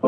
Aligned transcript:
Hey 0.00 0.06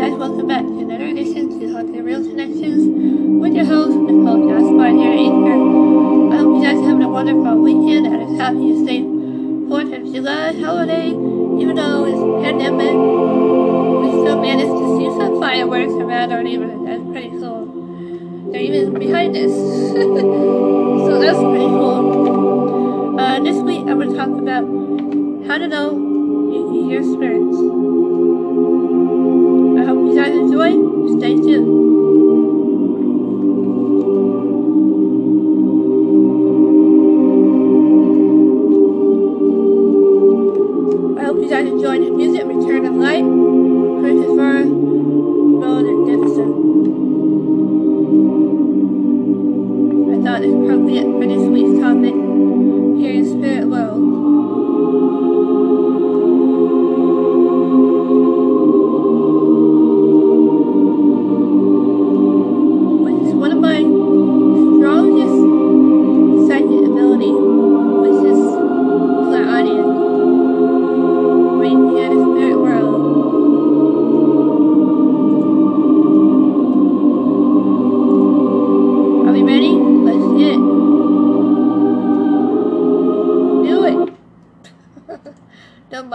guys, 0.00 0.16
welcome 0.16 0.48
back 0.48 0.62
to 0.62 0.78
another 0.80 1.04
edition 1.04 1.60
to 1.60 1.72
Haunted 1.74 2.02
Real 2.02 2.24
Connections 2.24 3.42
with 3.42 3.52
your 3.52 3.66
host, 3.66 3.94
Nicole 3.94 4.48
Gaspard 4.48 4.94
here 4.94 5.12
at 5.12 5.18
Anchor. 5.18 6.32
I 6.32 6.38
hope 6.38 6.56
you 6.56 6.62
guys 6.64 6.80
having 6.80 7.02
a 7.02 7.10
wonderful 7.10 7.60
weekend 7.60 8.06
and 8.06 8.22
is 8.22 8.40
happy 8.40 8.72
to 8.72 8.84
stay 8.84 9.00
4th 9.02 9.92
of 10.00 10.14
July 10.14 10.54
holiday. 10.58 11.08
Even 11.08 11.76
though 11.76 12.06
it's 12.06 12.22
pandemic, 12.42 12.96
we 14.00 14.08
still 14.24 14.40
managed 14.40 14.72
to 14.72 14.96
see 14.96 15.10
some 15.20 15.38
fireworks 15.38 15.92
around 15.92 16.32
our 16.32 16.42
neighborhood. 16.42 16.86
That's 16.86 17.04
pretty 17.12 17.28
cool. 17.36 17.66
They're 18.50 18.62
even 18.62 18.98
behind 18.98 19.36
us. 19.36 19.52
so 19.52 21.18
that's 21.20 21.36
pretty 21.36 21.68
cool. 21.68 23.20
Uh, 23.20 23.40
this 23.40 23.56
week 23.62 23.80
I'm 23.80 23.98
going 23.98 24.12
to 24.12 24.16
talk 24.16 24.30
about 24.30 24.64
how 25.46 25.58
to 25.58 25.68
know 25.68 26.09
you 26.90 27.16
can 27.18 27.39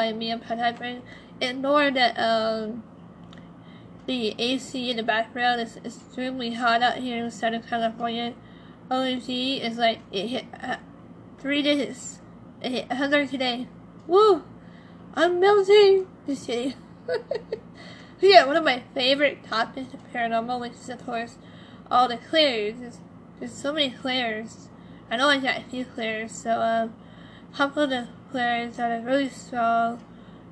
Mind 0.06 0.20
me, 0.20 0.31
I'm 0.31 0.42
hypering. 0.42 1.02
Ignore 1.42 1.89
that 1.89 2.16
um 2.20 2.84
the 4.06 4.36
AC 4.38 4.92
in 4.92 4.98
the 4.98 5.03
background 5.03 5.61
is 5.61 5.78
extremely 5.78 6.53
hot 6.53 6.84
out 6.84 6.98
here 6.98 7.25
in 7.25 7.31
Southern 7.31 7.64
California. 7.64 8.36
OMG 8.92 9.59
is 9.59 9.80
like 9.80 10.02
it 10.11 10.28
hit 10.28 10.45
uh, 10.61 10.76
three 11.39 11.64
digits. 11.64 12.22
It 12.61 12.72
hit 12.72 12.89
100 12.89 13.30
today. 13.31 13.67
Woo! 14.06 14.44
I'm 15.16 15.39
melting. 15.39 16.06
Just 16.28 16.45
kidding. 16.48 16.76
yeah, 18.22 18.45
one 18.45 18.58
of 18.58 18.64
my 18.64 18.83
favorite 18.94 19.44
topics 19.44 19.92
of 19.92 20.02
paranormal, 20.14 20.59
which 20.59 20.73
is 20.73 20.89
of 20.89 21.03
course 21.03 21.38
all 21.89 22.08
the 22.08 22.17
clairs. 22.17 22.76
There's, 22.80 23.00
there's 23.39 23.53
so 23.53 23.73
many 23.73 23.89
clairs. 23.89 24.70
I 25.09 25.17
know 25.17 25.30
I 25.30 25.39
got 25.39 25.58
a 25.58 25.64
few 25.64 25.83
clairs, 25.83 26.31
so 26.31 26.61
um, 26.61 26.94
couple 27.56 27.81
of 27.81 27.89
the 27.89 28.08
clairs 28.36 28.75
that 28.75 28.91
are 28.91 29.02
really 29.02 29.30
strong 29.30 30.03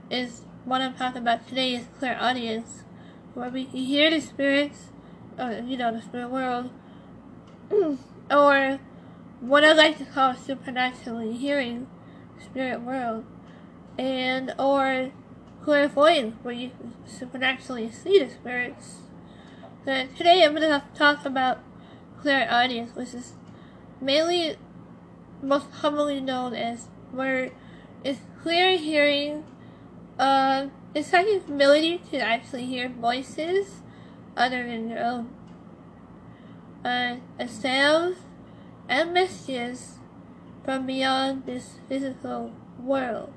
is 0.09 0.43
what 0.63 0.79
I'm 0.79 0.93
talking 0.93 1.21
about 1.21 1.45
today 1.49 1.75
is 1.75 1.85
clairaudience, 1.99 2.83
where 3.33 3.49
we 3.49 3.65
hear 3.65 4.09
the 4.09 4.21
spirits, 4.21 4.87
or 5.37 5.61
you 5.67 5.75
know, 5.75 5.91
the 5.91 6.01
spirit 6.01 6.29
world, 6.29 6.69
or 8.31 8.79
what 9.41 9.65
I 9.65 9.73
like 9.73 9.97
to 9.97 10.05
call 10.05 10.33
supernaturally 10.33 11.33
hearing 11.33 11.87
spirit 12.41 12.79
world, 12.79 13.25
and 13.99 14.55
or 14.57 15.11
clairvoyance, 15.61 16.35
where 16.41 16.53
you 16.53 16.71
supernaturally 17.05 17.91
see 17.91 18.17
the 18.17 18.29
spirits. 18.29 18.99
So 19.83 20.07
today 20.15 20.45
I'm 20.45 20.55
going 20.55 20.69
to 20.69 20.83
talk 20.95 21.25
about 21.25 21.59
clairaudience, 22.21 22.95
which 22.95 23.13
is 23.13 23.33
mainly 23.99 24.55
most 25.41 25.69
commonly 25.73 26.21
known 26.21 26.53
as 26.53 26.87
where 27.11 27.51
it's 28.03 28.19
clear 28.41 28.77
hearing 28.77 29.43
uh, 30.19 30.67
it's 30.93 31.11
like 31.11 31.25
an 31.27 31.41
ability 31.47 31.99
to 32.11 32.17
actually 32.17 32.65
hear 32.65 32.87
voices 32.87 33.81
other 34.37 34.65
than 34.65 34.89
your 34.89 35.03
own. 35.03 35.29
Uh, 36.85 37.17
and 37.39 37.49
sounds 37.49 38.17
and 38.89 39.13
messages 39.13 39.95
from 40.63 40.85
beyond 40.85 41.45
this 41.45 41.79
physical 41.89 42.53
world. 42.79 43.33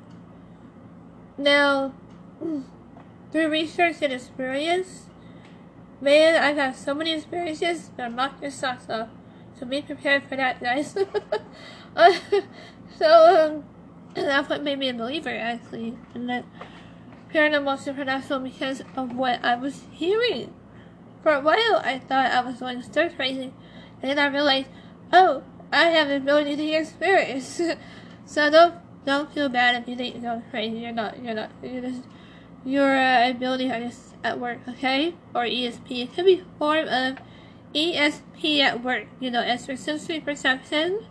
Now, 1.39 1.95
through 3.33 3.49
research 3.49 3.97
and 4.03 4.13
experience, 4.13 5.07
man, 6.01 6.43
I've 6.43 6.57
had 6.57 6.77
so 6.77 6.95
many 6.95 7.13
experiences 7.13 7.91
that 7.97 8.13
knock 8.13 8.41
your 8.43 8.51
socks 8.51 8.91
off. 8.91 9.09
So 9.59 9.65
be 9.65 9.81
prepared 9.81 10.25
for 10.25 10.37
that, 10.37 10.61
guys. 10.61 10.97
uh, 11.97 12.13
so, 12.99 13.55
um, 13.57 13.76
that's 14.25 14.49
what 14.49 14.63
made 14.63 14.79
me 14.79 14.89
a 14.89 14.95
believer, 14.95 15.31
actually, 15.31 15.97
in 16.15 16.27
that 16.27 16.45
paranormal 17.33 17.79
supernatural 17.79 18.41
because 18.41 18.83
of 18.97 19.15
what 19.15 19.45
I 19.45 19.57
was 19.57 19.85
hearing. 19.91 20.55
For 21.23 21.33
a 21.33 21.41
while, 21.41 21.83
I 21.85 21.99
thought 21.99 22.31
I 22.31 22.41
was 22.41 22.61
going 22.61 22.83
stir 22.83 23.11
crazy, 23.11 23.53
and 24.03 24.11
then 24.11 24.19
I 24.19 24.27
realized, 24.27 24.69
oh, 25.13 25.43
I 25.73 25.87
have 25.87 26.09
the 26.09 26.17
ability 26.17 26.57
to 26.57 26.63
hear 26.63 26.85
spirits. 26.85 27.61
so 28.25 28.51
don't 28.51 28.75
don't 29.05 29.33
feel 29.33 29.49
bad 29.49 29.81
if 29.81 29.89
you 29.89 29.97
think 29.97 30.15
you're 30.15 30.23
going 30.23 30.43
crazy. 30.51 30.79
You're 30.79 30.93
not. 30.93 31.23
You're 31.23 31.35
not. 31.35 31.51
You're 31.63 31.83
just 31.83 32.03
your 32.65 32.97
uh, 32.97 33.31
ability 33.31 33.69
just 33.69 34.15
at 34.25 34.41
work, 34.41 34.59
okay? 34.69 35.15
Or 35.35 35.45
ESP. 35.45 36.03
It 36.03 36.15
could 36.15 36.27
be 36.27 36.43
form 36.59 36.89
of 36.89 37.19
ESP 37.75 38.61
at 38.61 38.83
work. 38.83 39.07
You 39.21 39.31
know, 39.31 39.43
extrasensory 39.43 40.21
perception. 40.21 41.07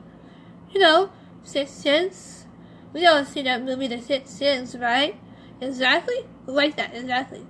You 0.71 0.81
know, 0.81 1.11
sixth 1.43 1.81
sense. 1.81 2.34
We 2.95 3.05
all 3.05 3.25
see 3.25 3.41
that 3.41 3.61
movie, 3.61 3.87
The 3.87 3.99
Sixth 3.99 4.73
right? 4.75 5.19
Exactly 5.59 6.15
like 6.45 6.77
that, 6.77 6.95
exactly. 6.95 7.45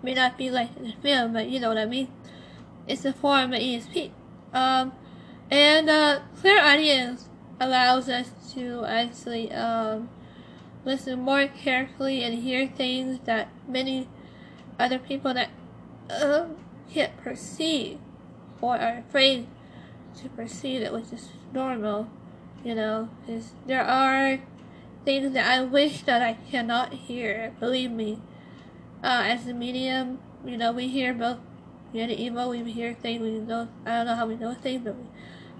May 0.00 0.14
not 0.14 0.38
be 0.38 0.48
like 0.48 0.76
in 0.76 0.84
the 0.84 0.92
film, 1.02 1.32
but 1.32 1.48
you 1.48 1.58
know 1.58 1.70
what 1.70 1.76
I 1.76 1.86
mean. 1.86 2.06
It's 2.86 3.04
a 3.04 3.12
form 3.12 3.52
of 3.52 3.58
ESP. 3.58 4.12
Um, 4.52 4.92
and 5.50 5.90
uh, 5.90 6.20
clairaudience 6.40 7.28
allows 7.58 8.08
us 8.08 8.30
to 8.54 8.84
actually 8.84 9.50
um, 9.50 10.08
listen 10.84 11.18
more 11.18 11.48
carefully 11.48 12.22
and 12.22 12.40
hear 12.40 12.68
things 12.68 13.18
that 13.24 13.48
many 13.66 14.06
other 14.78 15.00
people 15.00 15.34
that 15.34 15.50
uh, 16.08 16.46
can't 16.92 17.16
perceive 17.16 17.98
or 18.60 18.76
are 18.76 18.98
afraid 18.98 19.48
to 20.22 20.28
perceive 20.28 20.80
it, 20.82 20.92
which 20.92 21.12
is 21.12 21.30
normal. 21.52 22.08
You 22.64 22.74
know, 22.74 23.10
there 23.66 23.84
are 23.84 24.40
things 25.04 25.34
that 25.34 25.46
I 25.46 25.62
wish 25.62 26.00
that 26.04 26.22
I 26.22 26.38
cannot 26.50 26.94
hear. 26.94 27.52
Believe 27.60 27.90
me, 27.90 28.22
uh, 29.02 29.20
as 29.26 29.46
a 29.46 29.52
medium, 29.52 30.18
you 30.46 30.56
know, 30.56 30.72
we 30.72 30.88
hear 30.88 31.12
both 31.12 31.36
good 31.92 32.08
and 32.08 32.12
evil. 32.12 32.48
We 32.48 32.72
hear 32.72 32.94
things. 32.94 33.20
We 33.20 33.32
know. 33.32 33.68
I 33.84 33.98
don't 33.98 34.06
know 34.06 34.14
how 34.14 34.26
we 34.26 34.36
know 34.36 34.54
things, 34.54 34.80
but 34.82 34.96
we, 34.96 35.04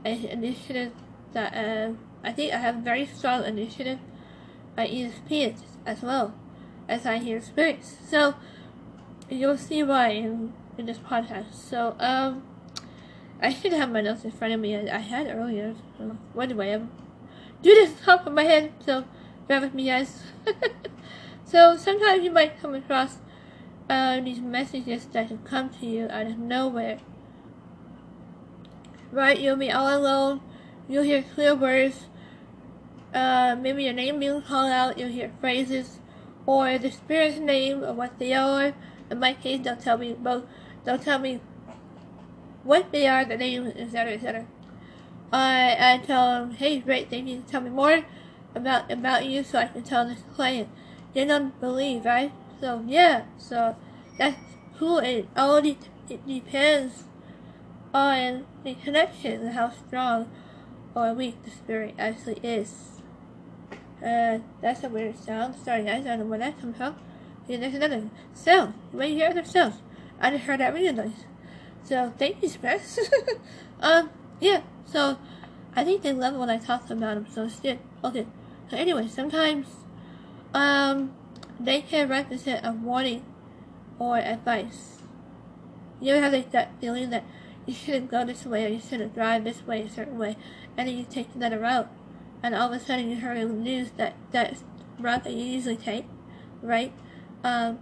I, 0.03 0.15
initiative 0.15 0.93
that 1.35 1.53
uh, 1.55 1.93
I 2.23 2.33
think 2.33 2.55
I 2.55 2.57
have 2.57 2.77
very 2.77 3.05
strong 3.05 3.45
initiative 3.45 3.99
by 4.75 4.87
ESP 4.87 5.59
as 5.85 6.01
well 6.01 6.33
as 6.89 7.05
I 7.05 7.19
hear 7.19 7.39
spirits. 7.43 7.99
So 8.09 8.35
you'll 9.29 9.59
see 9.59 9.83
why 9.83 10.09
in, 10.09 10.55
in 10.79 10.87
this 10.87 10.99
podcast. 10.99 11.53
So 11.53 11.97
um. 12.01 12.45
I 13.43 13.53
should 13.53 13.73
have 13.73 13.91
my 13.91 14.01
notes 14.01 14.25
in 14.25 14.31
front 14.31 14.55
of 14.55 14.61
me. 14.61 14.75
I, 14.75 14.97
I 14.97 15.01
had 15.01 15.27
earlier. 15.27 15.75
So, 15.99 16.17
anyway, 16.41 16.73
I'm 16.73 16.91
do 17.65 17.75
this 17.75 17.95
top 18.05 18.27
of 18.27 18.33
my 18.35 18.45
head. 18.45 18.73
So 18.85 19.05
bear 19.49 19.61
with 19.61 19.75
me, 19.75 19.87
guys. 19.87 20.23
so 21.45 21.77
sometimes 21.77 22.23
you 22.23 22.31
might 22.31 22.61
come 22.61 22.75
across 22.75 23.19
uh, 23.89 24.21
these 24.21 24.41
messages 24.41 25.07
that 25.07 25.31
will 25.31 25.39
come 25.39 25.71
to 25.71 25.87
you 25.87 26.07
out 26.11 26.27
of 26.27 26.39
nowhere. 26.39 26.99
Right? 29.11 29.41
You'll 29.41 29.57
be 29.57 29.73
all 29.73 29.89
alone. 29.89 30.43
You'll 30.89 31.05
hear 31.05 31.25
clear 31.35 31.55
words. 31.55 32.07
Uh, 33.15 33.57
maybe 33.59 33.85
your 33.85 33.95
name 33.95 34.21
being 34.21 34.43
called 34.43 34.71
out. 34.71 34.99
You'll 34.99 35.09
hear 35.09 35.33
phrases 35.41 36.01
or 36.47 36.77
the 36.77 36.91
spirit's 36.91 37.39
name 37.39 37.83
or 37.83 37.95
what 37.95 38.19
they 38.19 38.35
are. 38.35 38.75
In 39.11 39.19
my 39.19 39.33
case, 39.33 39.61
they'll 39.65 39.77
tell 39.77 39.97
me 39.97 40.13
both. 40.13 40.45
They'll 40.85 40.99
tell 40.99 41.19
me 41.19 41.41
what 42.63 42.93
they 42.93 43.07
are, 43.07 43.25
the 43.25 43.39
name, 43.39 43.69
etc., 43.69 44.13
etc. 44.13 44.47
I 45.33 45.95
I 45.95 45.99
tell 45.99 46.31
them, 46.31 46.53
hey, 46.53 46.79
great, 46.79 47.11
they 47.11 47.23
need 47.23 47.47
to 47.47 47.51
tell 47.51 47.61
me 47.61 47.71
more 47.71 48.05
about 48.55 48.91
about 48.91 49.27
you 49.27 49.43
so 49.43 49.59
I 49.59 49.67
can 49.67 49.83
tell 49.83 50.07
this 50.07 50.23
client. 50.35 50.69
they 51.13 51.25
don't 51.25 51.59
believe, 51.61 52.05
right? 52.05 52.33
So 52.61 52.83
yeah, 52.87 53.25
so 53.39 53.77
that's 54.19 54.39
cool. 54.79 54.99
It 54.99 55.29
all 55.37 55.61
de- 55.61 55.79
it 56.09 56.27
depends 56.27 57.05
on 57.93 58.47
the 58.65 58.75
connection 58.75 59.41
and 59.41 59.55
how 59.55 59.71
strong 59.71 60.31
or 60.95 61.13
weak 61.13 61.43
the 61.45 61.51
spirit 61.51 61.95
actually 61.99 62.41
is. 62.43 63.01
Uh, 64.05 64.39
that's 64.61 64.85
a 64.85 64.89
weird 64.89 65.19
sound. 65.19 65.55
Sorry 65.57 65.85
guys, 65.85 66.05
I 66.05 66.11
don't 66.11 66.21
know 66.21 66.25
where 66.27 66.39
that 66.39 66.61
comes 66.61 66.77
from. 66.77 66.97
Yeah, 67.47 67.59
there's 67.59 67.75
another 67.75 68.11
sound. 68.33 68.75
You 68.93 68.99
may 68.99 69.15
hear 69.15 69.31
other 69.31 69.45
sounds. 69.45 69.77
I 70.21 70.31
just 70.31 70.45
heard 70.45 70.61
that 70.61 70.75
really 70.75 70.93
nice. 70.93 71.25
So 71.85 72.13
thank 72.19 72.43
you, 72.43 72.49
Spence. 72.49 72.99
um, 73.81 74.11
yeah. 74.41 74.63
So 74.87 75.19
I 75.75 75.85
think 75.85 76.03
they 76.03 76.13
love 76.13 76.35
when 76.35 76.51
I 76.51 76.59
talk 76.59 76.91
about 76.91 77.15
them. 77.15 77.27
So 77.31 77.49
shit. 77.49 77.81
Okay. 78.03 78.27
So 78.71 78.77
anyway, 78.77 79.09
sometimes 79.09 79.67
um 80.53 81.13
they 81.59 81.81
can 81.83 82.09
represent 82.09 82.65
a 82.65 82.73
warning 82.73 83.25
or 83.99 84.19
advice. 84.19 85.03
You 86.01 86.15
ever 86.15 86.23
have 86.23 86.33
like 86.33 86.51
that 86.53 86.73
feeling 86.81 87.11
that 87.11 87.25
you 87.67 87.75
shouldn't 87.75 88.11
go 88.11 88.25
this 88.25 88.45
way 88.45 88.67
or 88.67 88.69
you 88.69 88.81
shouldn't 88.81 89.15
drive 89.15 89.45
this 89.45 89.67
way 89.67 89.83
a 89.83 89.89
certain 89.89 90.19
way, 90.19 90.37
and 90.77 90.89
then 90.89 90.99
you 90.99 91.05
take 91.09 91.29
another 91.35 91.61
route, 91.61 91.89
and 92.43 92.55
all 92.55 92.73
of 92.73 92.81
a 92.81 92.85
sudden 92.85 93.11
you 93.11 93.21
the 93.21 93.45
news 93.47 93.91
that 93.97 94.15
that 94.33 94.57
route 94.99 95.25
that 95.25 95.33
you 95.33 95.45
usually 95.45 95.77
take, 95.77 96.05
right, 96.63 96.93
um, 97.43 97.79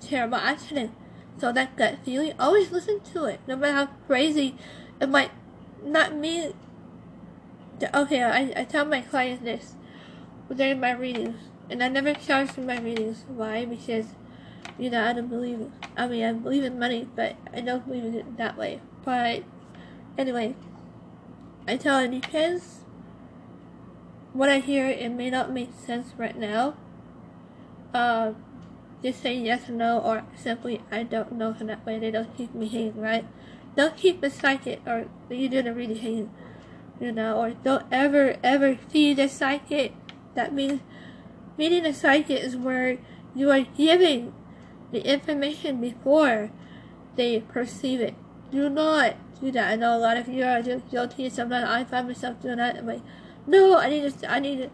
terrible 0.00 0.36
accident. 0.38 0.92
So 1.38 1.52
that 1.52 1.76
gut 1.76 1.98
feeling, 2.04 2.32
always 2.38 2.72
listen 2.72 3.00
to 3.12 3.26
it, 3.26 3.40
no 3.46 3.56
matter 3.56 3.74
how 3.74 3.86
crazy 4.06 4.56
it 5.00 5.08
might 5.08 5.30
not 5.84 6.14
me. 6.14 6.52
Okay, 7.94 8.22
I, 8.22 8.52
I 8.60 8.64
tell 8.64 8.84
my 8.84 9.00
clients 9.00 9.44
this 9.44 9.74
during 10.54 10.80
my 10.80 10.92
readings, 10.92 11.36
and 11.70 11.82
I 11.82 11.88
never 11.88 12.14
charge 12.14 12.50
for 12.50 12.62
my 12.62 12.78
readings. 12.78 13.24
Why? 13.28 13.64
Because, 13.64 14.06
you 14.78 14.90
know, 14.90 15.04
I 15.04 15.12
don't 15.12 15.28
believe. 15.28 15.70
I 15.96 16.06
mean, 16.08 16.24
I 16.24 16.32
believe 16.32 16.64
in 16.64 16.78
money, 16.78 17.08
but 17.14 17.36
I 17.52 17.60
don't 17.60 17.86
believe 17.86 18.04
in 18.04 18.14
it 18.14 18.36
that 18.36 18.56
way. 18.56 18.80
But, 19.04 19.44
anyway, 20.16 20.54
I 21.66 21.76
tell 21.76 21.98
it 21.98 22.10
depends. 22.10 22.80
What 24.32 24.48
I 24.48 24.58
hear, 24.58 24.86
it 24.86 25.10
may 25.10 25.30
not 25.30 25.52
make 25.52 25.70
sense 25.74 26.12
right 26.16 26.36
now. 26.36 26.74
Uh, 27.94 28.32
just 29.02 29.22
say 29.22 29.34
yes 29.34 29.68
or 29.68 29.72
no, 29.72 30.00
or 30.00 30.24
simply 30.36 30.82
I 30.90 31.02
don't 31.02 31.32
know, 31.32 31.54
so 31.58 31.64
that 31.64 31.86
way 31.86 31.98
they 31.98 32.10
don't 32.10 32.36
keep 32.36 32.54
me 32.54 32.68
hanging, 32.68 33.00
right? 33.00 33.24
Don't 33.78 33.96
keep 33.96 34.20
the 34.20 34.28
psychic, 34.28 34.80
or 34.84 35.06
you 35.30 35.48
the 35.48 35.72
reading 35.72 35.98
hanging, 35.98 36.30
you 37.00 37.12
know, 37.12 37.38
or 37.38 37.50
don't 37.50 37.84
ever, 37.92 38.34
ever 38.42 38.74
feed 38.74 39.18
the 39.18 39.28
psychic. 39.28 39.94
That 40.34 40.52
means 40.52 40.80
meeting 41.56 41.86
a 41.86 41.94
psychic 41.94 42.40
is 42.42 42.56
where 42.56 42.98
you 43.36 43.52
are 43.52 43.60
giving 43.60 44.34
the 44.90 45.08
information 45.08 45.80
before 45.80 46.50
they 47.14 47.38
perceive 47.38 48.00
it. 48.00 48.16
Do 48.50 48.68
not 48.68 49.14
do 49.40 49.52
that. 49.52 49.70
I 49.70 49.76
know 49.76 49.96
a 49.96 50.00
lot 50.00 50.16
of 50.16 50.26
you 50.26 50.42
are 50.42 50.60
guilty. 50.60 51.30
Sometimes 51.30 51.68
I 51.68 51.84
find 51.84 52.08
myself 52.08 52.42
doing 52.42 52.56
that. 52.56 52.78
I'm 52.78 52.86
like, 52.88 53.02
no, 53.46 53.78
I 53.78 53.90
need 53.90 54.12
to, 54.12 54.28
I 54.28 54.40
need 54.40 54.56
to 54.56 54.70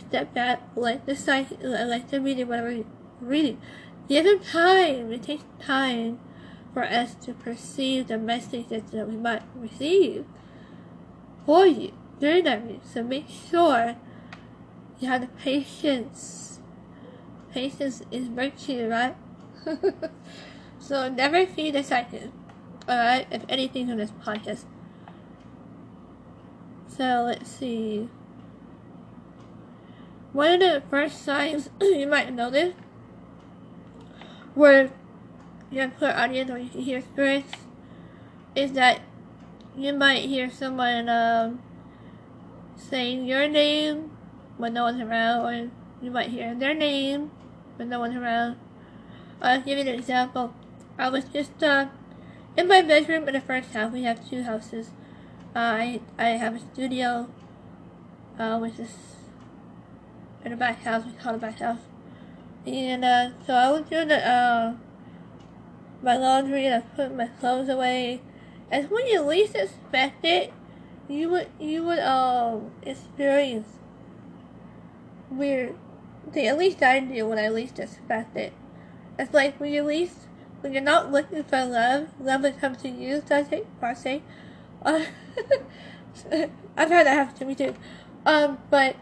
step 0.00 0.32
back, 0.32 0.62
let 0.74 1.04
the 1.04 1.14
psychic, 1.14 1.58
let 1.60 2.08
the 2.08 2.22
reading, 2.22 2.48
whatever 2.48 2.84
reading. 3.20 3.60
Give 4.08 4.24
them 4.24 4.40
time. 4.40 5.12
It 5.12 5.24
takes 5.24 5.44
time 5.60 6.20
for 6.76 6.84
us 6.84 7.14
to 7.14 7.32
perceive 7.32 8.06
the 8.08 8.18
messages 8.18 8.82
that 8.90 9.08
we 9.08 9.16
might 9.16 9.40
receive 9.54 10.26
for 11.46 11.64
you 11.64 11.90
during 12.20 12.44
that 12.44 12.62
reading. 12.62 12.82
So 12.84 13.02
make 13.02 13.30
sure 13.30 13.96
you 15.00 15.08
have 15.08 15.22
the 15.22 15.28
patience. 15.28 16.60
Patience 17.50 18.02
is 18.10 18.28
virtue, 18.28 18.88
right? 18.90 19.16
so 20.78 21.08
never 21.08 21.36
a 21.38 21.82
second. 21.82 22.30
Alright, 22.86 23.26
if 23.30 23.42
anything 23.48 23.90
on 23.90 23.96
this 23.96 24.10
podcast. 24.10 24.64
So 26.88 27.24
let's 27.26 27.50
see. 27.50 28.10
One 30.34 30.52
of 30.52 30.60
the 30.60 30.82
first 30.90 31.24
signs 31.24 31.70
you 31.80 32.06
might 32.06 32.34
notice 32.34 32.74
where 34.54 34.90
you 35.70 35.80
have 35.80 35.96
clairaudience 35.96 36.50
or 36.50 36.58
you 36.58 36.70
can 36.70 36.80
hear 36.80 37.00
spirits 37.00 37.52
is 38.54 38.72
that 38.72 39.00
you 39.76 39.92
might 39.92 40.24
hear 40.24 40.50
someone 40.50 41.08
um, 41.08 41.60
saying 42.76 43.26
your 43.26 43.48
name 43.48 44.10
when 44.56 44.72
no 44.72 44.84
one's 44.84 45.00
around, 45.00 45.44
or 45.44 45.70
you 46.00 46.10
might 46.10 46.30
hear 46.30 46.54
their 46.54 46.74
name 46.74 47.30
when 47.76 47.88
no 47.88 48.00
one's 48.00 48.16
around. 48.16 48.56
I'll 49.40 49.60
give 49.60 49.76
you 49.78 49.84
an 49.84 49.98
example. 49.98 50.54
I 50.98 51.10
was 51.10 51.24
just 51.24 51.62
uh, 51.62 51.88
in 52.56 52.68
my 52.68 52.80
bedroom 52.80 53.28
in 53.28 53.34
the 53.34 53.40
first 53.40 53.72
house. 53.72 53.92
We 53.92 54.04
have 54.04 54.28
two 54.28 54.44
houses. 54.44 54.90
Uh, 55.54 55.58
I 55.58 56.00
I 56.18 56.28
have 56.30 56.54
a 56.54 56.58
studio, 56.58 57.28
uh, 58.38 58.58
which 58.58 58.78
is 58.78 58.94
in 60.44 60.52
the 60.52 60.56
back 60.56 60.82
house. 60.82 61.04
We 61.04 61.12
call 61.12 61.34
it 61.34 61.40
back 61.40 61.58
house. 61.58 61.80
And 62.66 63.04
uh, 63.04 63.30
so 63.46 63.54
I 63.54 63.70
was 63.70 63.82
doing 63.82 64.08
the, 64.08 64.26
uh, 64.26 64.74
my 66.06 66.16
laundry 66.16 66.66
and 66.66 66.76
I 66.76 66.80
put 66.94 67.14
my 67.14 67.26
clothes 67.26 67.68
away. 67.68 68.22
And 68.70 68.88
when 68.90 69.06
you 69.08 69.20
least 69.22 69.56
expect 69.56 70.24
it, 70.24 70.52
you 71.08 71.28
would 71.30 71.48
you 71.60 71.82
would 71.82 71.98
um 71.98 72.70
experience 72.82 73.66
weird 75.28 75.74
thing. 76.32 76.46
At 76.46 76.58
least 76.58 76.82
I 76.82 77.00
do 77.00 77.26
when 77.26 77.38
I 77.38 77.48
least 77.48 77.80
expect 77.80 78.36
it. 78.36 78.52
It's 79.18 79.34
like 79.34 79.58
when 79.58 79.72
you 79.72 79.82
least 79.82 80.16
when 80.60 80.72
you're 80.72 80.82
not 80.82 81.10
looking 81.10 81.42
for 81.42 81.64
love, 81.64 82.08
love 82.20 82.42
will 82.42 82.52
come 82.52 82.76
to 82.76 82.88
you. 82.88 83.22
So 83.26 83.38
I 83.38 83.42
take 83.42 83.66
parse. 83.80 84.06
Uh, 84.06 84.20
I've 86.76 86.90
had 86.90 87.06
that 87.06 87.14
happen 87.14 87.36
to 87.36 87.44
me 87.44 87.54
too. 87.56 87.74
Um, 88.24 88.58
but 88.70 88.96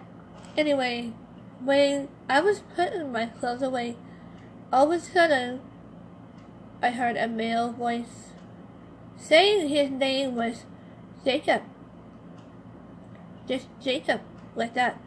anyway, 0.57 1.13
when 1.63 2.09
I 2.29 2.41
was 2.41 2.61
putting 2.75 3.13
my 3.13 3.27
clothes 3.27 3.63
away, 3.63 3.97
all 4.73 4.91
of 4.91 5.01
a 5.01 5.05
sudden, 5.05 5.61
I 6.83 6.91
heard 6.91 7.17
a 7.17 7.29
male 7.29 7.73
voice 7.73 8.33
saying 9.17 9.69
his 9.69 9.91
name 9.91 10.35
was 10.37 10.65
Jacob. 11.25 11.63
Just 13.49 13.69
Jacob, 13.81 14.21
like 14.55 14.75
that. 14.75 15.01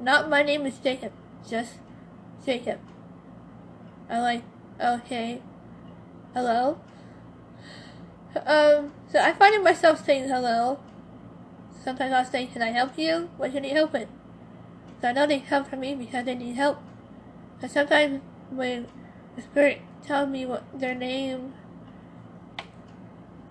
Not 0.00 0.28
my 0.28 0.42
name 0.42 0.66
is 0.66 0.78
Jacob, 0.78 1.12
just 1.48 1.74
Jacob. 2.44 2.78
I'm 4.08 4.22
like, 4.22 4.42
okay, 4.80 5.40
hello? 6.34 6.78
Um, 8.46 8.92
so 9.10 9.20
I 9.20 9.32
find 9.32 9.62
myself 9.62 10.04
saying 10.04 10.28
hello. 10.28 10.80
Sometimes 11.82 12.12
I'll 12.12 12.24
say, 12.24 12.46
can 12.46 12.62
I 12.62 12.70
help 12.70 12.98
you? 12.98 13.30
What 13.36 13.52
can 13.52 13.64
you 13.64 13.70
help 13.70 13.92
with? 13.92 14.08
So 15.00 15.08
I 15.08 15.12
know 15.12 15.26
they 15.26 15.40
come 15.40 15.64
from 15.64 15.80
me 15.80 15.94
because 15.94 16.24
they 16.24 16.34
need 16.34 16.56
help. 16.56 16.78
And 17.62 17.70
sometimes 17.70 18.20
when 18.50 18.86
the 19.36 19.42
spirit 19.42 19.80
tells 20.06 20.28
me 20.28 20.46
what 20.46 20.64
their 20.78 20.94
name, 20.94 21.54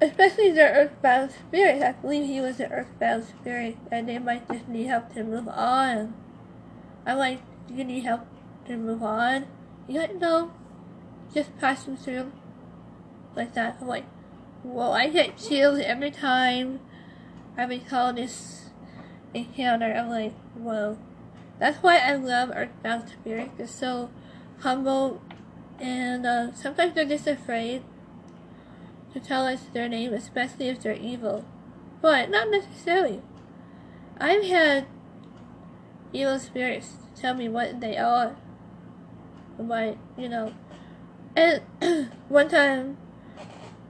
especially 0.01 0.51
their 0.51 0.74
earthbound 0.74 1.31
spirit, 1.31 1.81
I 1.81 1.93
believe 1.93 2.27
he 2.27 2.41
was 2.41 2.60
an 2.60 2.72
earthbound 2.72 3.25
spirit, 3.25 3.77
and 3.91 4.07
they 4.07 4.19
might 4.19 4.48
just 4.50 4.67
need 4.67 4.88
help 4.88 5.13
to 5.13 5.24
move 5.24 5.48
on. 5.48 6.13
I'm 7.05 7.17
like, 7.17 7.41
you 7.69 7.83
need 7.83 8.03
help 8.03 8.25
to 8.67 8.77
move 8.77 9.03
on? 9.03 9.45
You 9.88 10.00
like, 10.00 10.15
no, 10.15 10.53
just 11.33 11.57
passing 11.60 11.98
through, 11.98 12.31
like 13.36 13.53
that. 13.53 13.77
I'm 13.81 13.88
like, 13.88 14.05
well, 14.63 14.93
I 14.93 15.10
get 15.10 15.38
chills 15.38 15.79
every 15.79 16.12
time 16.12 16.79
I 17.57 17.65
recall 17.65 18.13
this 18.13 18.69
encounter. 19.33 19.93
I'm 19.93 20.10
like, 20.10 20.33
whoa. 20.55 20.98
That's 21.60 21.77
why 21.83 21.98
I 21.98 22.15
love 22.15 22.51
Earthbound 22.53 23.10
Spirit. 23.10 23.51
They're 23.57 23.67
so 23.67 24.10
humble, 24.62 25.22
and 25.83 26.25
uh, 26.25 26.53
sometimes 26.53 26.95
they're 26.95 27.03
just 27.03 27.27
afraid 27.27 27.83
to 29.11 29.19
tell 29.19 29.45
us 29.45 29.65
their 29.73 29.89
name, 29.89 30.13
especially 30.13 30.69
if 30.69 30.81
they're 30.81 30.93
evil. 30.93 31.43
But 32.01 32.29
not 32.29 32.49
necessarily. 32.49 33.21
I've 34.17 34.45
had 34.45 34.87
evil 36.13 36.39
spirits 36.39 36.93
tell 37.15 37.33
me 37.33 37.49
what 37.49 37.81
they 37.81 37.97
are. 37.97 38.37
But, 39.59 39.97
you 40.17 40.29
know. 40.29 40.53
And 41.35 41.61
one 42.29 42.47
time, 42.47 42.97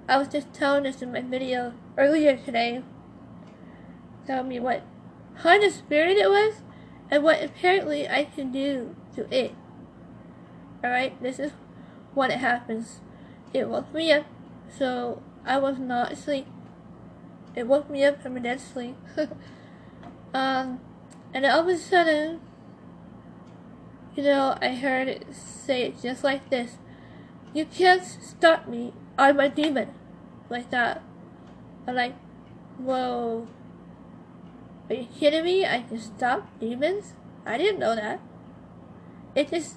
I 0.09 0.17
was 0.17 0.29
just 0.29 0.51
telling 0.51 0.83
this 0.83 1.03
in 1.03 1.11
my 1.11 1.21
video 1.21 1.73
earlier 1.95 2.37
today. 2.37 2.81
Tell 4.25 4.43
me 4.43 4.59
what 4.59 4.81
kind 5.37 5.63
of 5.63 5.71
spirit 5.71 6.17
it 6.17 6.29
was 6.29 6.55
and 7.11 7.23
what 7.23 7.43
apparently 7.43 8.09
I 8.09 8.23
can 8.23 8.51
do 8.51 8.95
to 9.15 9.31
it. 9.31 9.53
Alright, 10.83 11.21
this 11.21 11.37
is 11.37 11.51
what 12.13 12.31
it 12.31 12.39
happens. 12.39 13.01
It 13.53 13.69
woke 13.69 13.93
me 13.93 14.11
up, 14.11 14.25
so 14.77 15.21
I 15.45 15.57
was 15.57 15.77
not 15.77 16.11
asleep. 16.11 16.47
It 17.55 17.67
woke 17.67 17.89
me 17.89 18.03
up 18.03 18.21
from 18.21 18.37
a 18.37 18.39
dead 18.39 18.59
sleep. 18.59 18.95
um, 20.33 20.79
and 21.33 21.45
all 21.45 21.59
of 21.61 21.67
a 21.67 21.77
sudden, 21.77 22.41
you 24.15 24.23
know, 24.23 24.57
I 24.61 24.69
heard 24.69 25.07
it 25.07 25.25
say 25.33 25.83
it 25.83 26.01
just 26.01 26.23
like 26.23 26.49
this. 26.49 26.77
You 27.53 27.65
can't 27.65 28.03
stop 28.03 28.67
me. 28.67 28.93
I'm 29.17 29.39
a 29.39 29.49
demon. 29.49 29.89
Like 30.49 30.71
that. 30.71 31.03
I'm 31.87 31.95
like, 31.95 32.15
whoa. 32.77 33.47
Are 34.89 34.95
you 34.95 35.07
kidding 35.19 35.43
me? 35.43 35.65
I 35.65 35.81
can 35.81 35.99
stop 35.99 36.59
demons? 36.59 37.13
I 37.45 37.57
didn't 37.57 37.79
know 37.79 37.95
that. 37.95 38.19
It 39.35 39.49
just 39.49 39.75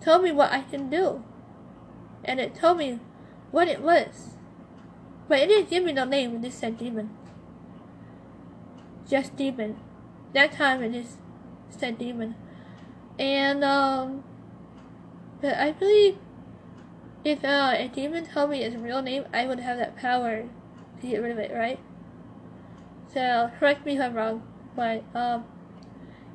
told 0.00 0.22
me 0.22 0.32
what 0.32 0.52
I 0.52 0.62
can 0.62 0.90
do. 0.90 1.24
And 2.24 2.40
it 2.40 2.54
told 2.54 2.78
me 2.78 3.00
what 3.50 3.68
it 3.68 3.82
was. 3.82 4.34
But 5.28 5.40
it 5.40 5.46
didn't 5.48 5.70
give 5.70 5.84
me 5.84 5.92
the 5.92 6.04
name, 6.04 6.36
it 6.36 6.42
just 6.42 6.58
said 6.58 6.78
demon. 6.78 7.10
Just 9.08 9.36
demon. 9.36 9.78
That 10.32 10.52
time 10.52 10.82
it 10.82 10.92
just 10.92 11.18
said 11.70 11.98
demon. 11.98 12.34
And, 13.18 13.62
um, 13.62 14.24
but 15.40 15.54
I 15.54 15.72
believe 15.72 16.18
if 17.24 17.44
uh, 17.44 17.74
a 17.76 17.88
demon 17.88 18.26
told 18.26 18.50
me 18.50 18.62
its 18.62 18.76
real 18.76 19.02
name, 19.02 19.24
I 19.32 19.46
would 19.46 19.60
have 19.60 19.78
that 19.78 19.96
power 19.96 20.44
to 21.00 21.06
get 21.06 21.22
rid 21.22 21.32
of 21.32 21.38
it, 21.38 21.52
right? 21.52 21.78
So, 23.12 23.50
correct 23.58 23.86
me 23.86 23.94
if 23.96 24.00
I'm 24.00 24.14
wrong, 24.14 24.42
but, 24.74 25.04
um, 25.14 25.44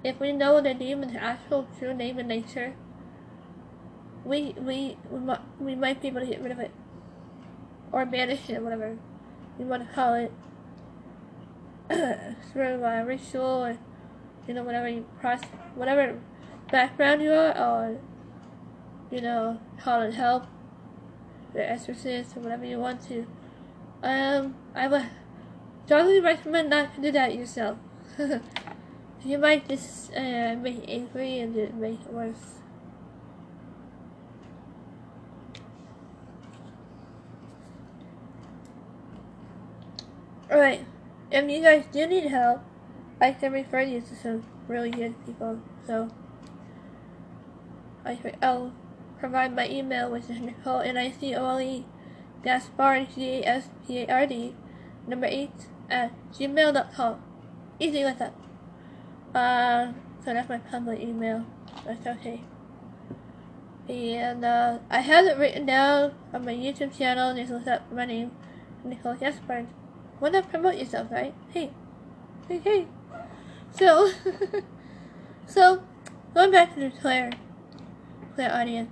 if 0.04 0.20
we 0.20 0.32
know 0.32 0.62
the 0.62 0.74
demon's 0.74 1.16
actual 1.16 1.68
true 1.78 1.94
name 1.94 2.18
and 2.18 2.28
nature, 2.28 2.76
we, 4.26 4.54
we, 4.58 4.98
we, 5.10 5.20
might, 5.20 5.42
we 5.60 5.76
might 5.76 6.02
be 6.02 6.10
able 6.10 6.22
to 6.22 6.28
get 6.28 6.42
rid 6.42 6.52
of 6.52 6.60
it. 6.60 6.72
Or 7.92 8.06
banish 8.06 8.50
it, 8.50 8.62
whatever 8.62 8.98
you 9.58 9.66
want 9.66 9.88
to 9.88 9.94
call 9.94 10.14
it. 10.14 10.32
through 12.54 12.84
a 12.84 13.04
ritual 13.04 13.66
or, 13.66 13.78
you 14.48 14.54
know, 14.54 14.64
whatever 14.64 14.88
you 14.88 15.06
process, 15.20 15.50
whatever 15.74 16.20
background 16.72 17.22
you 17.22 17.32
are, 17.32 17.58
or, 17.58 17.98
you 19.10 19.22
know, 19.22 19.60
call 19.82 20.04
it 20.04 20.14
help, 20.14 20.46
the 21.54 21.68
exorcist, 21.68 22.38
or 22.38 22.42
whatever 22.42 22.66
you 22.66 22.78
want 22.78 23.02
to. 23.08 23.26
Um, 24.04 24.56
I 24.76 24.88
would 24.88 25.08
strongly 25.86 26.20
recommend 26.20 26.70
not 26.70 26.94
to 26.96 27.02
do 27.02 27.12
that 27.12 27.34
yourself. 27.34 27.80
you 29.26 29.38
might 29.40 29.68
just 29.68 30.14
uh, 30.16 30.56
make 30.56 30.86
angry 30.88 31.40
and 31.40 31.56
it 31.56 31.74
make 31.74 32.02
it 32.02 32.14
worse. 32.14 32.59
Alright, 40.52 40.84
if 41.30 41.48
you 41.48 41.62
guys 41.62 41.86
do 41.92 42.08
need 42.08 42.26
help, 42.26 42.62
I 43.22 43.34
can 43.34 43.54
refer 43.54 43.82
you 43.82 44.02
to 44.02 44.16
some 44.16 44.44
really 44.68 44.90
good 44.90 45.14
people. 45.24 45.60
So, 45.86 46.10
I, 48.04 48.18
I'll 48.42 48.74
provide 49.20 49.56
my 49.56 49.70
email, 49.70 50.10
which 50.10 50.24
is 50.24 50.40
Nicole, 50.40 50.80
N-I-C-O-L-E, 50.80 51.86
Gaspard, 52.44 53.10
G-A-S-P-A-R-D, 53.14 54.56
number 55.06 55.28
8, 55.28 55.52
at 55.92 56.12
gmail.com. 56.34 57.22
Easy 57.80 58.04
like 58.04 58.18
that. 58.18 58.34
Uh, 59.36 59.94
so 60.26 60.34
that's 60.34 60.50
my 60.50 60.58
public 60.58 61.00
email. 61.00 61.46
That's 61.86 62.08
okay. 62.08 62.42
And, 63.88 64.44
uh, 64.44 64.80
I 64.90 65.02
have 65.02 65.28
it 65.28 65.38
written 65.38 65.68
down 65.68 66.16
on 66.34 66.44
my 66.44 66.56
YouTube 66.56 66.98
channel. 66.98 67.36
Just 67.36 67.52
look 67.52 67.68
up 67.68 67.92
my 67.92 68.06
name, 68.06 68.32
Nicole 68.84 69.14
Gaspard. 69.14 69.68
Not 70.22 70.50
promote 70.50 70.78
yourself, 70.78 71.12
right? 71.12 71.34
Hey. 71.50 71.72
Hey, 72.48 72.60
hey. 72.60 72.88
So, 73.72 74.12
so, 75.48 75.84
going 76.34 76.52
back 76.52 76.74
to 76.74 76.80
the 76.80 76.92
Claire, 76.92 77.32
clairaudience. 78.36 78.92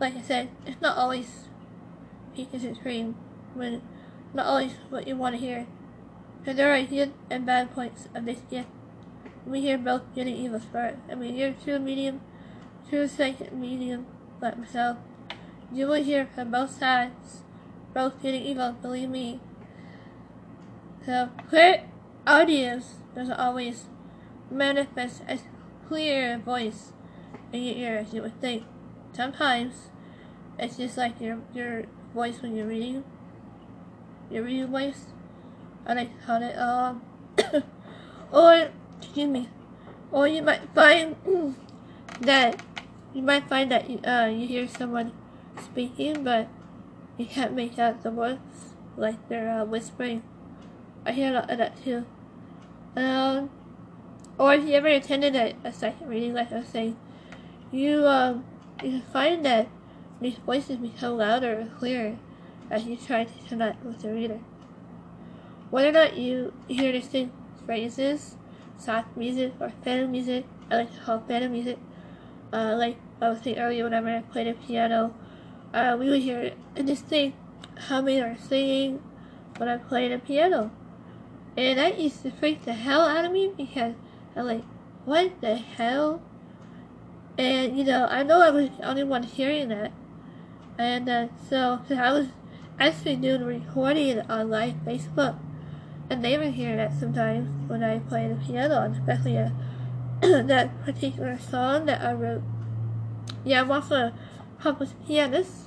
Like 0.00 0.16
I 0.16 0.22
said, 0.22 0.50
it's 0.66 0.80
not 0.80 0.96
always 0.96 1.48
peaches 2.34 2.64
and 2.64 2.80
cream. 2.80 3.16
When, 3.54 3.82
not 4.32 4.46
always 4.46 4.72
what 4.90 5.08
you 5.08 5.16
want 5.16 5.34
to 5.34 5.40
hear. 5.40 5.66
Because 6.38 6.56
there 6.56 6.72
are 6.72 6.82
good 6.82 7.12
and 7.30 7.44
bad 7.44 7.74
points 7.74 8.08
of 8.14 8.24
this 8.24 8.40
gift. 8.50 8.68
We 9.46 9.60
hear 9.60 9.78
both 9.78 10.02
good 10.14 10.26
and 10.26 10.36
evil 10.36 10.60
spirit. 10.60 10.98
And 11.08 11.20
we 11.20 11.32
hear 11.32 11.54
true 11.64 11.78
medium, 11.78 12.20
true 12.88 13.08
psychic 13.08 13.52
medium, 13.52 14.06
like 14.40 14.58
myself. 14.58 14.98
You 15.72 15.86
will 15.88 16.02
hear 16.02 16.26
from 16.34 16.50
both 16.50 16.78
sides, 16.78 17.42
both 17.92 18.22
good 18.22 18.34
and 18.34 18.46
evil, 18.46 18.72
believe 18.72 19.08
me. 19.08 19.40
So, 21.04 21.30
clear 21.48 21.84
audience 22.26 22.96
doesn't 23.14 23.38
always 23.38 23.86
manifest 24.50 25.22
as 25.26 25.42
clear 25.88 26.38
voice 26.38 26.92
in 27.52 27.62
your 27.62 27.76
ear 27.76 27.98
as 27.98 28.12
you 28.12 28.22
would 28.22 28.40
think. 28.40 28.64
Sometimes 29.12 29.90
it's 30.58 30.76
just 30.76 30.96
like 30.96 31.20
your 31.20 31.38
your 31.54 31.84
voice 32.12 32.42
when 32.42 32.56
you're 32.56 32.66
reading. 32.66 33.04
Your 34.30 34.44
reading 34.44 34.66
voice. 34.66 35.06
I 35.86 35.94
like 35.94 36.18
to 36.18 36.26
call 36.26 36.42
it 36.42 36.56
um 36.58 37.02
or 38.32 38.70
excuse 38.98 39.28
me. 39.28 39.48
Or 40.10 40.28
you 40.28 40.42
might 40.42 40.68
find 40.74 41.16
that 42.20 42.62
you 43.14 43.22
might 43.22 43.48
find 43.48 43.70
that 43.70 43.88
uh 44.06 44.28
you 44.28 44.46
hear 44.46 44.68
someone 44.68 45.12
speaking 45.62 46.22
but 46.22 46.48
you 47.16 47.26
can't 47.26 47.52
make 47.52 47.78
out 47.78 48.02
the 48.02 48.10
words 48.10 48.74
like 48.96 49.28
they're 49.28 49.50
uh, 49.50 49.64
whispering. 49.64 50.22
I 51.08 51.12
hear 51.12 51.30
a 51.30 51.36
lot 51.36 51.50
of 51.50 51.56
that 51.56 51.82
too. 51.82 52.04
Um, 52.94 53.48
or 54.38 54.52
if 54.52 54.64
you 54.64 54.74
ever 54.74 54.88
attended 54.88 55.34
a, 55.34 55.54
a 55.64 55.72
second 55.72 56.06
reading, 56.06 56.34
like 56.34 56.52
I 56.52 56.58
was 56.58 56.68
saying, 56.68 56.98
you 57.72 58.06
um, 58.06 58.44
you 58.84 59.00
find 59.00 59.42
that 59.46 59.68
these 60.20 60.36
voices 60.36 60.76
become 60.76 61.16
louder 61.16 61.54
and 61.54 61.74
clearer 61.74 62.18
as 62.70 62.84
you 62.84 62.98
try 62.98 63.24
to 63.24 63.48
connect 63.48 63.82
with 63.86 64.02
the 64.02 64.12
reader. 64.12 64.40
Whether 65.70 65.88
or 65.88 65.92
not 65.92 66.18
you 66.18 66.52
hear 66.68 66.92
distinct 66.92 67.34
phrases, 67.64 68.36
soft 68.76 69.16
music, 69.16 69.54
or 69.60 69.72
phantom 69.82 70.10
music, 70.10 70.44
I 70.70 70.76
like 70.76 70.94
to 70.94 71.00
call 71.00 71.20
phantom 71.20 71.52
music, 71.52 71.78
uh, 72.52 72.74
like 72.76 72.98
I 73.22 73.30
was 73.30 73.40
saying 73.40 73.58
earlier 73.58 73.84
whenever 73.84 74.10
I 74.10 74.20
played 74.20 74.46
the 74.46 74.52
piano, 74.52 75.14
uh, 75.72 75.96
we 75.98 76.10
would 76.10 76.20
hear 76.20 76.52
distinct 76.74 77.38
humming 77.78 78.20
or 78.20 78.36
singing 78.36 79.00
when 79.56 79.70
I 79.70 79.78
played 79.78 80.12
the 80.12 80.18
piano. 80.18 80.70
And 81.58 81.76
that 81.76 81.98
used 81.98 82.22
to 82.22 82.30
freak 82.30 82.64
the 82.64 82.72
hell 82.72 83.00
out 83.00 83.24
of 83.24 83.32
me 83.32 83.52
because 83.56 83.96
I'm 84.36 84.46
like, 84.46 84.62
what 85.04 85.40
the 85.40 85.56
hell? 85.56 86.22
And, 87.36 87.76
you 87.76 87.82
know, 87.82 88.06
I 88.06 88.22
know 88.22 88.40
I 88.40 88.50
was 88.50 88.70
the 88.70 88.88
only 88.88 89.02
one 89.02 89.24
hearing 89.24 89.68
that. 89.70 89.90
And 90.78 91.08
uh, 91.08 91.26
so, 91.50 91.80
I 91.90 92.12
was 92.12 92.28
actually 92.78 93.16
doing 93.16 93.42
recording 93.42 94.20
on 94.30 94.50
live 94.50 94.74
Facebook. 94.86 95.36
And 96.08 96.24
they 96.24 96.38
were 96.38 96.44
hearing 96.44 96.76
that 96.76 96.96
sometimes 96.96 97.48
when 97.68 97.82
I 97.82 97.98
play 97.98 98.28
the 98.28 98.36
piano, 98.36 98.88
especially 98.92 99.38
uh, 99.38 99.50
that 100.20 100.84
particular 100.84 101.40
song 101.40 101.86
that 101.86 102.00
I 102.00 102.12
wrote. 102.12 102.42
Yeah, 103.44 103.62
I'm 103.62 103.72
also 103.72 103.96
a 103.96 104.12
published 104.60 104.94
pianist, 105.08 105.66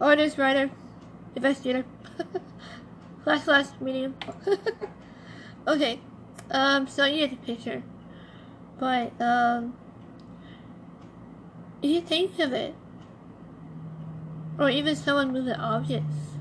artist, 0.00 0.38
writer, 0.38 0.70
investigator. 1.34 1.84
Last 3.28 3.46
last 3.46 3.78
medium. 3.82 4.14
okay. 5.68 6.00
Um, 6.50 6.88
so 6.88 7.04
you 7.04 7.28
get 7.28 7.38
the 7.38 7.54
picture. 7.54 7.82
But, 8.78 9.12
um, 9.20 9.76
if 11.82 11.90
you 11.90 12.00
think 12.00 12.38
of 12.38 12.54
it, 12.54 12.74
or 14.58 14.70
even 14.70 14.96
someone 14.96 15.30
moving 15.30 15.52
objects 15.52 16.38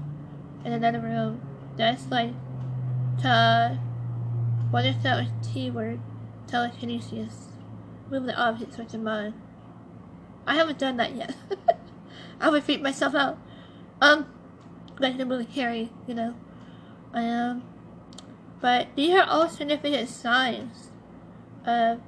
in 0.64 0.72
another 0.72 1.02
room, 1.02 1.42
that's 1.76 2.10
like, 2.10 2.32
to, 3.22 3.78
what 4.72 4.86
if 4.86 5.04
that 5.04 5.18
was 5.18 5.30
T 5.46 5.70
word? 5.70 6.00
Telekinesis. 6.48 7.50
Moving 8.10 8.34
objects 8.34 8.78
with 8.78 8.94
your 8.94 9.02
mind. 9.02 9.34
I 10.46 10.56
haven't 10.56 10.80
done 10.80 10.96
that 10.96 11.14
yet. 11.14 11.36
I 12.40 12.50
would 12.50 12.64
freak 12.64 12.82
myself 12.82 13.14
out. 13.14 13.38
Um, 14.00 14.28
like 15.00 15.18
the 15.18 15.26
movie 15.26 15.44
Carrie, 15.44 15.92
you 16.08 16.14
know. 16.14 16.34
Um, 17.14 17.64
but 18.62 18.88
these 18.96 19.14
are 19.14 19.24
all 19.24 19.50
significant 19.50 20.10
signs 20.10 20.92
of 21.66 22.00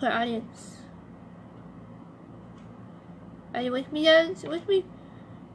her 0.00 0.12
audience. 0.12 0.78
Are 3.54 3.62
you 3.62 3.72
with 3.72 3.92
me 3.92 4.04
guys? 4.04 4.42
With 4.42 4.66
me? 4.68 4.84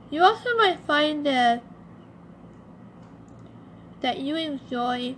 You 0.10 0.24
also 0.24 0.56
might 0.58 0.80
find 0.80 1.26
that 1.26 1.64
that 4.02 4.20
you 4.20 4.36
enjoy 4.36 5.16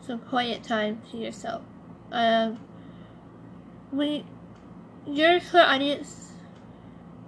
some 0.00 0.18
quiet 0.18 0.62
time 0.62 1.02
to 1.10 1.16
yourself. 1.16 1.62
Um, 2.10 2.58
we, 3.92 4.24
your 5.06 5.40
audience, 5.54 6.32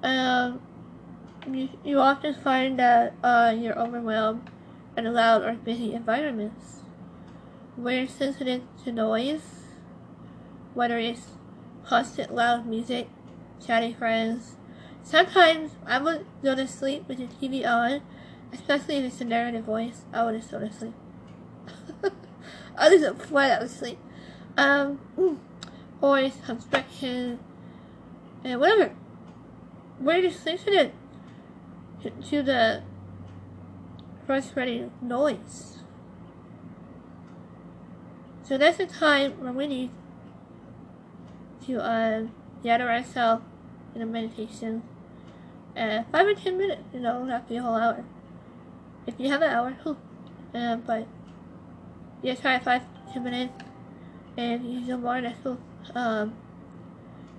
um, 0.02 0.60
you, 1.50 1.68
you 1.84 1.98
often 1.98 2.34
find 2.34 2.78
that 2.78 3.14
uh, 3.22 3.54
you're 3.56 3.78
overwhelmed 3.78 4.50
in 4.96 5.12
loud 5.12 5.42
or 5.42 5.54
busy 5.54 5.92
environments 5.92 6.74
you're 7.76 8.06
sensitive 8.06 8.62
to 8.84 8.92
noise 8.92 9.64
whether 10.74 10.98
it's 10.98 11.28
constant 11.86 12.34
loud 12.34 12.66
music, 12.66 13.08
chatty 13.64 13.92
friends. 13.92 14.56
Sometimes 15.02 15.72
I 15.86 15.98
would 15.98 16.26
go 16.42 16.54
to 16.54 16.66
sleep 16.66 17.06
with 17.08 17.18
the 17.18 17.26
TV 17.26 17.66
on, 17.66 18.02
especially 18.52 18.96
if 18.96 19.04
it's 19.04 19.20
a 19.20 19.24
narrative 19.24 19.64
voice. 19.64 20.02
I 20.12 20.24
would 20.24 20.36
just 20.36 20.50
go 20.50 20.58
to 20.58 20.72
sleep. 20.72 20.94
I 22.76 22.88
just 22.90 23.22
flat 23.22 23.52
out 23.52 23.62
of 23.62 23.70
sleep. 23.70 23.98
Um, 24.56 24.98
or 26.00 26.30
construction, 26.44 27.38
and 28.42 28.60
whatever. 28.60 28.94
We're 30.00 30.22
just 30.22 30.42
sensitive 30.42 30.90
to, 32.10 32.42
the 32.42 32.82
frustrating 34.26 34.90
noise. 35.00 35.78
So 38.42 38.58
that's 38.58 38.78
the 38.78 38.86
time 38.86 39.40
when 39.42 39.54
we 39.54 39.66
need 39.66 39.90
to 41.66 41.82
uh, 41.82 42.26
gather 42.62 42.90
ourselves 42.90 43.42
in 43.94 44.02
a 44.02 44.06
meditation. 44.06 44.82
Uh, 45.76 46.02
five 46.12 46.26
or 46.26 46.34
ten 46.34 46.58
minutes, 46.58 46.82
you 46.92 47.00
know, 47.00 47.24
not 47.24 47.50
a 47.50 47.56
whole 47.56 47.76
hour. 47.76 48.04
If 49.06 49.14
you 49.18 49.28
have 49.28 49.42
an 49.42 49.50
hour, 49.50 49.76
cool. 49.82 49.96
Uh, 50.54 50.76
but 50.76 51.06
yeah, 52.22 52.34
try 52.34 52.58
five, 52.58 52.82
ten 53.12 53.24
minutes, 53.24 53.52
and 54.36 54.64
use 54.72 54.86
your 54.86 54.98
more, 54.98 55.20
that's. 55.20 55.58
Um, 55.94 56.34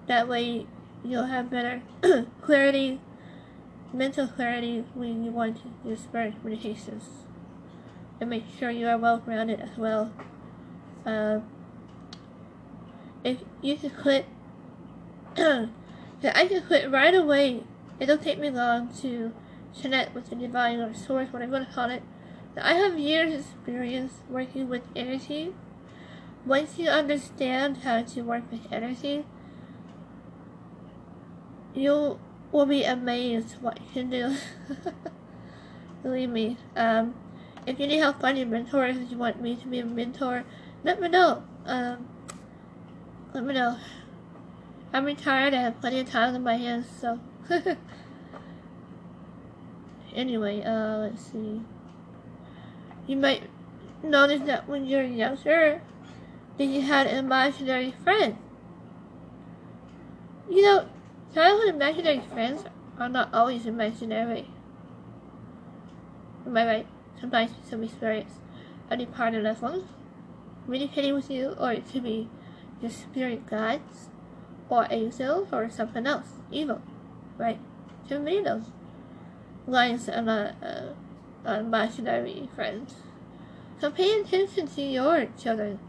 that 0.08 0.28
way 0.28 0.68
you'll 1.04 1.26
have 1.26 1.50
better 1.50 1.82
clarity, 2.42 3.00
mental 3.96 4.28
clarity 4.28 4.84
when 4.94 5.24
you 5.24 5.32
want 5.32 5.58
to 5.58 5.64
do 5.84 5.96
spirit 5.96 6.34
meditations. 6.44 7.04
And 8.20 8.30
make 8.30 8.44
sure 8.58 8.70
you 8.70 8.88
are 8.88 8.98
well 8.98 9.18
grounded 9.18 9.60
as 9.60 9.78
well. 9.78 10.12
Uh, 11.06 11.40
if 13.24 13.40
you 13.62 13.76
can 13.78 13.90
quit, 13.90 14.26
I 15.38 16.48
can 16.48 16.62
quit 16.66 16.92
right 16.92 17.14
away. 17.14 17.64
It 18.00 18.06
don't 18.06 18.22
take 18.22 18.40
me 18.40 18.50
long 18.50 18.94
to 19.02 19.34
connect 19.82 20.14
with 20.14 20.30
the 20.30 20.36
divine 20.36 20.80
or 20.80 20.94
source, 20.94 21.32
whatever 21.32 21.52
you 21.52 21.58
want 21.58 21.70
to 21.70 21.76
call 21.76 21.90
it. 21.90 22.04
I 22.62 22.74
have 22.74 22.98
years 22.98 23.34
of 23.34 23.40
experience 23.42 24.14
working 24.30 24.70
with 24.70 24.84
energy. 24.96 25.54
Once 26.46 26.78
you 26.78 26.90
understand 26.90 27.78
how 27.78 28.04
to 28.04 28.22
work 28.22 28.44
with 28.50 28.72
energy, 28.72 29.26
you 31.74 32.20
will 32.56 32.66
be 32.66 32.84
amazed 32.86 33.62
what 33.62 33.78
you 33.82 33.88
can 33.92 34.10
do. 34.10 34.34
Believe 36.04 36.30
me. 36.30 36.58
Um, 36.78 37.14
if 37.68 37.80
you 37.80 37.86
need 37.86 37.98
help 37.98 38.22
finding 38.22 38.50
mentors, 38.50 38.96
if 38.96 39.12
you 39.12 39.18
want 39.18 39.42
me 39.42 39.58
to 39.58 39.68
be 39.68 39.80
a 39.80 39.86
mentor, 39.86 40.46
let 40.84 41.02
me 41.02 41.10
know. 41.10 41.44
Um, 41.66 42.08
let 43.34 43.44
me 43.44 43.54
know. 43.54 43.78
I'm 44.94 45.04
retired. 45.04 45.54
I 45.54 45.64
have 45.64 45.82
plenty 45.82 46.00
of 46.00 46.10
time 46.10 46.34
on 46.34 46.44
my 46.44 46.56
hands, 46.56 46.88
so. 47.02 47.20
anyway, 50.16 50.64
uh, 50.64 51.00
let's 51.00 51.24
see. 51.24 51.62
You 53.06 53.18
might 53.18 53.50
notice 54.02 54.44
that 54.44 54.70
when 54.70 54.86
you're 54.86 55.04
younger, 55.04 55.82
that 56.58 56.66
you 56.66 56.82
had 56.82 57.08
an 57.08 57.18
imaginary 57.18 57.94
friend. 58.02 58.38
You 60.50 60.62
know, 60.62 60.88
childhood 61.36 61.76
imaginary 61.76 62.22
friends 62.32 62.64
are 62.98 63.10
not 63.10 63.30
always 63.34 63.66
imaginary. 63.66 64.48
Am 66.46 66.56
I 66.56 66.66
right? 66.66 66.88
Sometimes 67.20 67.52
some 67.70 67.84
experience 67.84 68.40
any 68.90 69.06
part 69.06 69.34
of 69.34 69.44
loved 69.44 69.62
ones 69.62 69.84
communicating 70.64 71.14
with 71.14 71.30
you, 71.30 71.54
or 71.60 71.74
it 71.74 71.84
could 71.92 72.04
be 72.04 72.30
your 72.82 72.90
spirit 72.90 73.46
guides, 73.48 74.08
or 74.70 74.88
angels, 74.90 75.50
or 75.52 75.70
something 75.70 76.08
else, 76.08 76.28
evil, 76.52 76.82
right? 77.38 77.60
Too 78.08 78.20
many 78.20 78.38
of 78.38 78.46
those 78.46 78.72
lines 79.68 80.08
are 80.08 80.22
not 80.22 80.56
uh, 80.64 81.52
imaginary 81.52 82.50
friends. 82.56 82.96
So 83.82 83.92
pay 83.92 84.22
attention 84.22 84.68
to 84.68 84.82
your 84.82 85.28
children. 85.38 85.80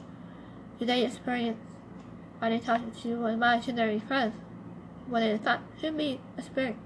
Do 0.80 0.86
they 0.86 1.04
experience? 1.04 1.62
Are 2.42 2.50
they 2.50 2.58
talking 2.58 2.90
to 3.02 3.26
imaginary 3.26 4.00
friends? 4.00 4.34
What 5.08 5.20
they 5.20 5.38
thought 5.38 5.60
should 5.80 5.96
be 5.96 6.20
a 6.36 6.42
spirit. 6.42 6.76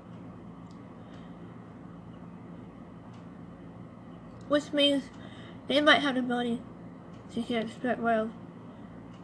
Which 4.48 4.72
means 4.72 5.04
they 5.68 5.80
might 5.80 6.02
have 6.02 6.14
the 6.14 6.20
ability 6.20 6.60
to 7.34 7.40
hear 7.40 7.64
the 7.64 7.70
spirit 7.70 7.98
world. 7.98 8.30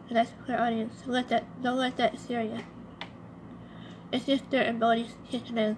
And 0.07 0.17
that's 0.17 0.31
our 0.47 0.59
audience. 0.59 1.03
Let 1.05 1.29
that 1.29 1.61
don't 1.61 1.77
let 1.77 1.97
that 1.97 2.19
scare 2.19 2.43
you. 2.43 2.59
It's 4.11 4.25
just 4.25 4.49
their 4.49 4.69
abilities 4.69 5.15
kicking 5.29 5.57
in. 5.57 5.77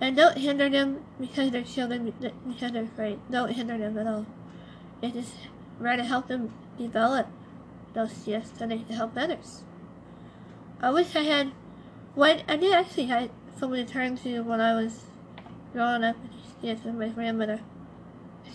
And 0.00 0.16
don't 0.16 0.36
hinder 0.36 0.68
them 0.68 1.04
because 1.18 1.52
they're 1.52 1.62
children 1.62 2.12
because 2.46 2.72
they're 2.72 2.82
afraid. 2.82 3.20
Don't 3.30 3.52
hinder 3.52 3.78
them 3.78 3.96
at 3.96 4.06
all. 4.06 4.26
It's 5.00 5.14
just 5.14 5.34
to 5.80 6.04
help 6.04 6.28
them 6.28 6.52
develop 6.76 7.28
those 7.94 8.12
skills 8.12 8.50
so 8.58 8.66
they 8.66 8.78
can 8.78 8.96
help 8.96 9.16
others. 9.16 9.62
I 10.86 10.90
wish 10.90 11.16
I 11.16 11.22
had 11.22 11.50
what 12.14 12.44
I 12.46 12.56
did 12.56 12.72
actually 12.72 13.06
had 13.06 13.30
someone 13.58 13.84
to 13.84 13.92
turn 13.92 14.16
to 14.18 14.42
when 14.42 14.60
I 14.60 14.72
was 14.80 15.06
growing 15.72 16.04
up 16.04 16.14
with 16.62 16.84
my 16.84 17.08
grandmother. 17.08 17.58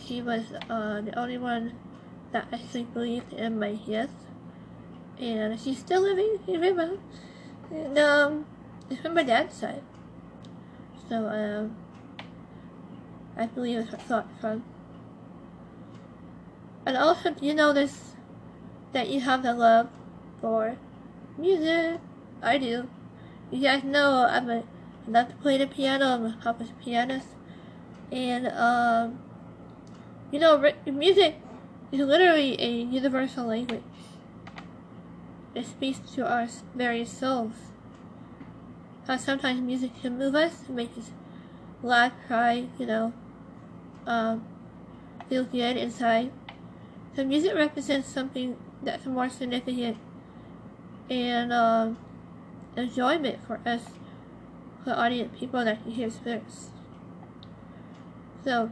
She 0.05 0.21
was 0.21 0.53
uh, 0.69 1.01
the 1.01 1.13
only 1.19 1.37
one 1.37 1.73
that 2.31 2.47
actually 2.53 2.85
believed 2.85 3.33
in 3.33 3.59
my 3.59 3.73
gifts. 3.73 4.27
And 5.19 5.59
she's 5.59 5.79
still 5.79 6.03
living, 6.03 6.37
very 6.47 6.71
well. 6.71 6.97
And 7.69 7.97
um 7.97 8.45
it's 8.89 9.01
from 9.01 9.15
my 9.15 9.23
dad's 9.23 9.57
side. 9.57 9.83
So 11.09 11.27
um 11.27 11.75
I 13.35 13.47
believe 13.47 13.79
it's 13.79 13.91
her 13.91 13.97
thought 13.97 14.29
from. 14.39 14.63
And 16.85 16.95
also 16.95 17.35
you 17.41 17.53
notice 17.53 18.15
that 18.93 19.09
you 19.09 19.19
have 19.19 19.43
the 19.43 19.53
love 19.53 19.89
for 20.39 20.77
music? 21.37 21.99
I 22.41 22.57
do. 22.57 22.89
You 23.51 23.61
guys 23.61 23.83
know 23.83 24.25
I'm 24.29 24.49
a 24.49 24.63
I 25.07 25.09
love 25.09 25.29
to 25.29 25.35
play 25.35 25.57
the 25.57 25.67
piano, 25.67 26.05
I'm 26.05 26.25
a 26.25 26.37
accomplished 26.39 26.73
pianist. 26.83 27.27
And 28.11 28.47
um 28.47 29.19
you 30.31 30.39
know 30.39 30.71
music 30.85 31.35
is 31.91 31.99
literally 31.99 32.59
a 32.61 32.69
universal 32.69 33.45
language. 33.45 33.81
It 35.53 35.65
speaks 35.65 35.99
to 36.15 36.25
our 36.25 36.47
very 36.73 37.05
souls. 37.05 37.53
How 39.05 39.17
sometimes 39.17 39.61
music 39.61 39.91
can 40.01 40.17
move 40.17 40.35
us, 40.35 40.69
make 40.69 40.97
us 40.97 41.11
laugh, 41.83 42.13
cry, 42.27 42.67
you 42.79 42.85
know, 42.85 43.13
um, 44.07 44.45
feel 45.27 45.43
good 45.43 45.75
inside. 45.75 46.31
So 47.15 47.25
music 47.25 47.53
represents 47.55 48.07
something 48.07 48.55
that's 48.81 49.05
more 49.05 49.29
significant 49.29 49.97
and 51.09 51.51
um, 51.51 51.97
enjoyment 52.75 53.45
for 53.45 53.59
us, 53.65 53.81
for 54.83 54.91
audience 54.91 55.37
people 55.39 55.63
that 55.63 55.83
can 55.83 55.91
hear 55.91 56.09
spirits. 56.09 56.69
So, 58.43 58.71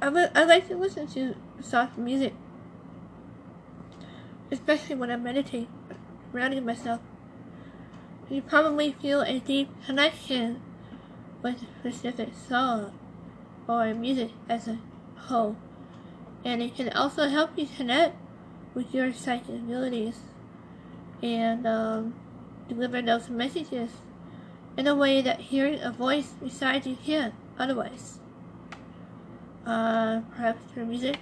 I, 0.00 0.08
would, 0.08 0.30
I 0.34 0.44
like 0.44 0.68
to 0.68 0.76
listen 0.76 1.06
to 1.08 1.34
soft 1.60 1.98
music, 1.98 2.32
especially 4.50 4.96
when 4.96 5.10
I 5.10 5.16
meditate, 5.16 5.68
grounding 6.32 6.64
myself. 6.64 7.00
You 8.30 8.42
probably 8.42 8.92
feel 8.92 9.22
a 9.22 9.40
deep 9.40 9.68
connection 9.84 10.62
with 11.42 11.62
a 11.62 11.90
specific 11.90 12.30
song 12.48 12.92
or 13.68 13.92
music 13.92 14.30
as 14.48 14.68
a 14.68 14.78
whole, 15.16 15.56
and 16.44 16.62
it 16.62 16.76
can 16.76 16.90
also 16.92 17.28
help 17.28 17.50
you 17.56 17.66
connect 17.66 18.16
with 18.74 18.94
your 18.94 19.12
psychic 19.12 19.56
abilities 19.56 20.20
and 21.22 21.66
um, 21.66 22.14
deliver 22.74 23.02
those 23.02 23.28
messages 23.28 23.90
in 24.76 24.86
a 24.86 24.94
way 24.94 25.20
that 25.20 25.40
hearing 25.40 25.80
a 25.80 25.90
voice 25.90 26.32
beside 26.42 26.86
you 26.86 26.96
can 26.96 27.32
otherwise. 27.58 28.20
Uh, 29.66 30.20
perhaps 30.34 30.64
through 30.72 30.86
music 30.86 31.16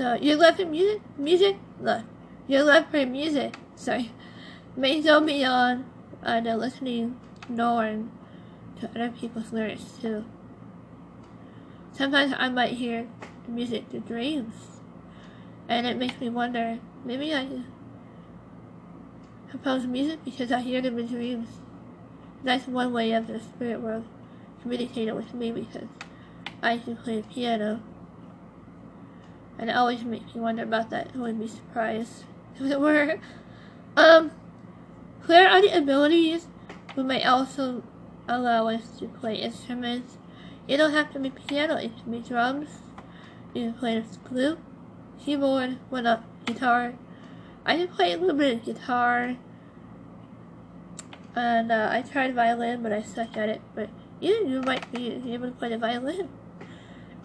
so 0.00 0.14
you 0.14 0.36
love 0.36 0.58
music? 0.58 1.02
Music? 1.18 1.56
Look, 1.78 2.04
your 2.48 2.62
love 2.62 2.86
for 2.90 3.04
music, 3.04 3.54
sorry, 3.76 4.10
may 4.76 5.02
go 5.02 5.20
beyond 5.20 5.84
uh, 6.22 6.40
the 6.40 6.56
listening 6.56 7.20
norm 7.50 8.10
to 8.80 8.88
other 8.88 9.10
people's 9.10 9.52
lyrics 9.52 9.84
too. 10.00 10.24
Sometimes 11.92 12.32
I 12.38 12.48
might 12.48 12.72
hear 12.72 13.08
music 13.46 13.90
to 13.90 14.00
dreams, 14.00 14.80
and 15.68 15.86
it 15.86 15.98
makes 15.98 16.18
me 16.18 16.30
wonder, 16.30 16.78
maybe 17.04 17.34
I 17.34 17.46
compose 19.50 19.86
music 19.86 20.24
because 20.24 20.52
I 20.52 20.60
hear 20.60 20.80
them 20.80 20.98
in 20.98 21.06
dreams. 21.06 21.48
That's 22.42 22.66
one 22.66 22.92
way 22.92 23.12
of 23.12 23.26
the 23.26 23.40
spirit 23.40 23.80
world 23.80 24.04
communicating 24.62 25.14
with 25.14 25.34
me 25.34 25.50
because 25.52 25.88
I 26.62 26.78
can 26.78 26.96
play 26.96 27.20
the 27.20 27.26
piano 27.28 27.82
and 29.58 29.68
it 29.68 29.76
always 29.76 30.02
makes 30.02 30.34
me 30.34 30.40
wonder 30.40 30.62
about 30.62 30.88
that. 30.90 31.10
I 31.14 31.18
wouldn't 31.18 31.40
be 31.40 31.48
surprised 31.48 32.24
as 32.60 32.70
it 32.70 32.80
were. 32.80 33.18
Um, 33.96 34.30
clairaudient 35.22 35.76
abilities 35.76 36.46
we 36.96 37.02
may 37.02 37.22
also 37.22 37.82
allow 38.28 38.68
us 38.68 38.98
to 38.98 39.06
play 39.06 39.36
instruments. 39.36 40.18
You 40.66 40.76
don't 40.76 40.92
have 40.92 41.12
to 41.12 41.18
be 41.18 41.30
piano, 41.30 41.76
it 41.76 41.92
can 42.02 42.12
be 42.12 42.20
drums. 42.20 42.68
You 43.54 43.64
can 43.70 43.74
play 43.74 44.00
the 44.00 44.28
flute, 44.28 44.58
keyboard, 45.24 45.78
what 45.88 46.06
up, 46.06 46.24
guitar. 46.46 46.94
I 47.64 47.76
can 47.76 47.88
play 47.88 48.12
a 48.12 48.16
little 48.16 48.36
bit 48.36 48.58
of 48.58 48.64
guitar. 48.64 49.36
And 51.34 51.70
uh, 51.70 51.88
I 51.90 52.02
tried 52.02 52.34
violin, 52.34 52.82
but 52.82 52.92
I 52.92 53.02
suck 53.02 53.36
at 53.36 53.48
it. 53.48 53.60
But 53.74 53.88
you, 54.20 54.46
you 54.46 54.62
might 54.62 54.90
be 54.92 55.22
able 55.32 55.48
to 55.48 55.54
play 55.56 55.68
the 55.68 55.78
violin. 55.78 56.28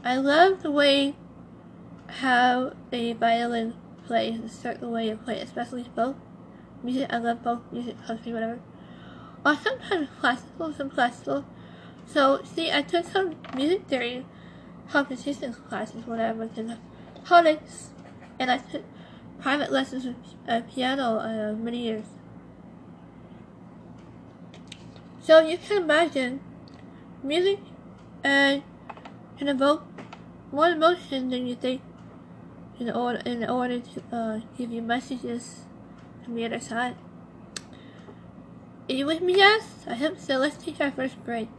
I 0.04 0.18
love 0.18 0.62
the 0.62 0.72
way 0.72 1.16
how 2.08 2.74
a 2.92 3.14
violin 3.14 3.74
plays, 4.06 4.40
a 4.40 4.50
certain 4.50 4.92
way 4.92 5.10
you 5.10 5.18
play, 5.18 5.40
especially 5.40 5.86
both 5.96 6.16
music. 6.84 7.08
I 7.12 7.18
love 7.18 7.44
both 7.44 7.62
music, 7.72 7.96
country, 8.06 8.34
whatever. 8.34 8.60
Or 9.46 9.56
sometimes 9.56 10.10
classical, 10.20 10.74
some 10.74 10.90
classical. 10.90 11.46
So, 12.06 12.42
see, 12.44 12.72
I 12.72 12.82
took 12.84 13.06
some 13.06 13.36
music 13.56 13.88
theory 13.88 14.26
competitions 14.90 15.56
classes 15.68 16.06
when 16.06 16.20
I 16.20 16.32
was 16.32 16.58
in 16.58 16.78
college, 17.26 17.60
and 18.40 18.52
I 18.52 18.60
took 18.60 18.84
private 19.42 19.72
lessons 19.72 20.08
uh, 20.48 20.62
piano 20.74 21.20
uh, 21.20 21.54
many 21.54 21.80
years. 21.80 22.06
So 25.22 25.40
you 25.40 25.58
can 25.58 25.84
imagine 25.84 26.40
music 27.24 27.60
uh, 28.24 28.60
can 29.38 29.48
evoke 29.48 29.84
more 30.52 30.70
emotion 30.70 31.30
than 31.30 31.48
you 31.48 31.56
think 31.56 31.82
in 32.80 32.92
order 32.92 33.22
in 33.26 33.50
order 33.50 33.80
to 33.80 34.16
uh, 34.16 34.40
give 34.58 34.72
you 34.72 34.82
messages 34.82 35.66
from 36.24 36.36
the 36.36 36.46
other 36.46 36.60
side. 36.60 36.96
Are 38.88 38.94
you 38.94 39.08
with 39.08 39.22
me, 39.22 39.38
yes? 39.38 39.86
I 39.88 39.96
hope 39.96 40.20
so. 40.20 40.38
Let's 40.38 40.58
take 40.64 40.80
our 40.80 40.92
first 40.92 41.24
break. 41.26 41.50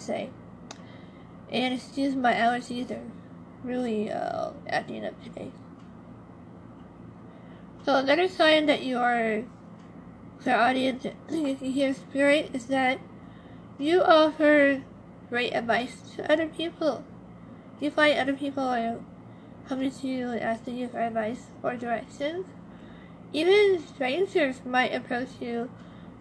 Say. 0.00 0.30
And 1.50 1.74
excuse 1.74 2.14
my 2.14 2.32
allergies, 2.34 2.88
they're 2.88 3.00
really 3.62 4.10
uh, 4.10 4.50
acting 4.68 5.04
up 5.04 5.22
today. 5.22 5.50
So 7.84 7.94
another 7.96 8.28
sign 8.28 8.66
that 8.66 8.82
you 8.82 8.98
are 8.98 9.44
clairaudient, 10.42 11.04
you 11.30 11.54
can 11.54 11.70
hear 11.72 11.94
spirit, 11.94 12.50
is 12.52 12.66
that 12.66 12.98
you 13.78 14.02
offer 14.02 14.82
great 15.28 15.52
advice 15.52 15.96
to 16.16 16.30
other 16.30 16.48
people. 16.48 17.04
You 17.80 17.90
find 17.90 18.18
other 18.18 18.32
people 18.32 18.64
are 18.64 18.98
coming 19.68 19.90
to 19.90 20.06
you 20.06 20.30
and 20.30 20.40
asking 20.40 20.78
you 20.78 20.88
for 20.88 20.98
advice 20.98 21.46
or 21.62 21.76
directions. 21.76 22.46
Even 23.32 23.82
strangers 23.86 24.62
might 24.64 24.94
approach 24.94 25.28
you 25.40 25.70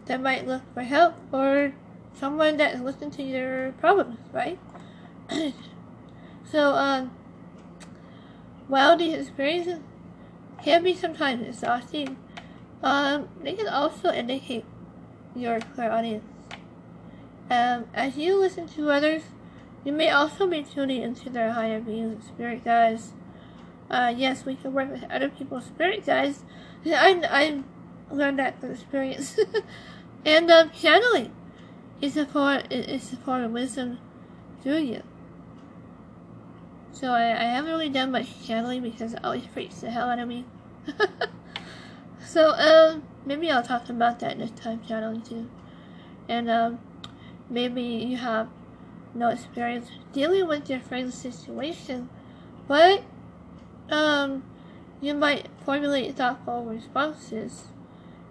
that 0.05 0.21
might 0.21 0.45
look 0.45 0.61
for 0.73 0.81
help 0.81 1.15
or 1.31 1.73
someone 2.17 2.57
that 2.57 2.83
listens 2.83 3.15
to 3.17 3.23
your 3.23 3.71
problems, 3.73 4.17
right? 4.31 4.59
so, 6.51 6.73
um, 6.73 7.11
while 8.67 8.97
these 8.97 9.13
experiences 9.13 9.79
can 10.63 10.83
be 10.83 10.95
sometimes 10.95 11.47
exhausting, 11.47 12.17
um, 12.81 13.29
they 13.41 13.53
can 13.53 13.67
also 13.67 14.11
indicate 14.11 14.65
your 15.35 15.59
clairaudience. 15.59 16.23
Um, 17.49 17.85
as 17.93 18.17
you 18.17 18.39
listen 18.39 18.67
to 18.69 18.89
others, 18.89 19.23
you 19.83 19.91
may 19.91 20.09
also 20.09 20.47
be 20.47 20.63
tuning 20.63 21.03
into 21.03 21.29
their 21.29 21.53
higher 21.53 21.79
beings, 21.79 22.13
and 22.13 22.23
spirit 22.23 22.65
guides. 22.65 23.13
Uh, 23.89 24.11
yes, 24.15 24.45
we 24.45 24.55
can 24.55 24.73
work 24.73 24.91
with 24.91 25.03
other 25.11 25.29
people's 25.29 25.65
spirit 25.65 26.05
guides. 26.05 26.43
I, 26.85 27.21
I 27.29 27.63
learned 28.13 28.39
that 28.39 28.59
from 28.59 28.71
experience. 28.71 29.39
and 30.25 30.49
um, 30.49 30.71
channeling. 30.71 31.31
It's 32.01 32.17
a 32.17 32.25
part. 32.25 32.67
It's 32.71 33.13
a 33.13 33.17
part 33.17 33.43
of 33.43 33.51
wisdom 33.51 33.99
through 34.61 34.79
you. 34.79 35.03
So 36.91 37.11
I, 37.11 37.31
I 37.31 37.43
haven't 37.43 37.71
really 37.71 37.89
done 37.89 38.11
much 38.11 38.45
channeling 38.45 38.81
because 38.81 39.13
it 39.13 39.19
always 39.23 39.45
freaks 39.45 39.81
the 39.81 39.91
hell 39.91 40.09
out 40.09 40.19
of 40.19 40.27
me. 40.27 40.45
so 42.25 42.51
um, 42.51 43.03
maybe 43.25 43.51
I'll 43.51 43.63
talk 43.63 43.89
about 43.89 44.19
that 44.19 44.37
next 44.37 44.55
time 44.57 44.81
channeling 44.87 45.21
too. 45.21 45.49
And 46.29 46.49
um, 46.49 46.79
maybe 47.49 47.81
you 47.81 48.17
have 48.17 48.49
no 49.13 49.29
experience 49.29 49.89
dealing 50.13 50.47
with 50.47 50.69
your 50.69 50.79
friend's 50.79 51.15
situation, 51.15 52.09
but 52.67 53.03
um, 53.89 54.43
you 55.01 55.13
might 55.13 55.47
formulate 55.65 56.15
thoughtful 56.15 56.63
responses 56.63 57.65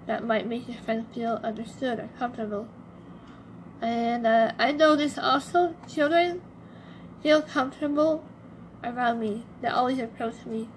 that 0.06 0.24
might 0.24 0.46
make 0.46 0.68
your 0.68 0.78
friend 0.78 1.06
feel 1.14 1.40
understood 1.42 1.98
or 1.98 2.08
comfortable. 2.18 2.68
And 3.80 4.26
uh, 4.26 4.52
I 4.58 4.72
notice 4.72 5.18
also 5.18 5.74
children 5.88 6.42
feel 7.22 7.42
comfortable 7.42 8.24
around 8.82 9.20
me. 9.20 9.44
They 9.60 9.68
always 9.68 9.98
approach 9.98 10.44
me. 10.46 10.68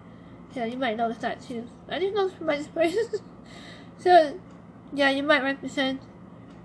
Yeah, 0.54 0.66
you 0.66 0.78
might 0.78 0.98
notice 0.98 1.20
that 1.20 1.42
too. 1.42 1.68
I 1.90 2.00
didn't 2.00 2.16
notice 2.16 2.38
from 2.38 2.48
my 2.48 2.56
experience. 2.56 3.18
so, 4.00 4.40
yeah, 4.94 5.10
you 5.10 5.24
might 5.24 5.44
represent, 5.44 6.02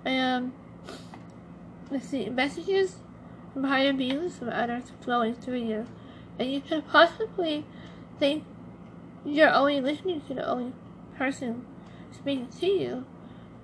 um, 0.05 0.53
let's 1.91 2.07
see, 2.07 2.29
messages 2.29 2.95
from 3.53 3.65
higher 3.65 3.93
beings 3.93 4.37
from 4.37 4.49
others 4.49 4.91
flowing 5.01 5.35
through 5.35 5.59
you. 5.59 5.85
And 6.39 6.51
you 6.51 6.61
could 6.61 6.87
possibly 6.87 7.65
think 8.19 8.43
you're 9.25 9.53
only 9.53 9.79
listening 9.79 10.21
to 10.21 10.33
the 10.33 10.47
only 10.47 10.73
person 11.17 11.65
speaking 12.11 12.47
to 12.59 12.67
you. 12.67 13.05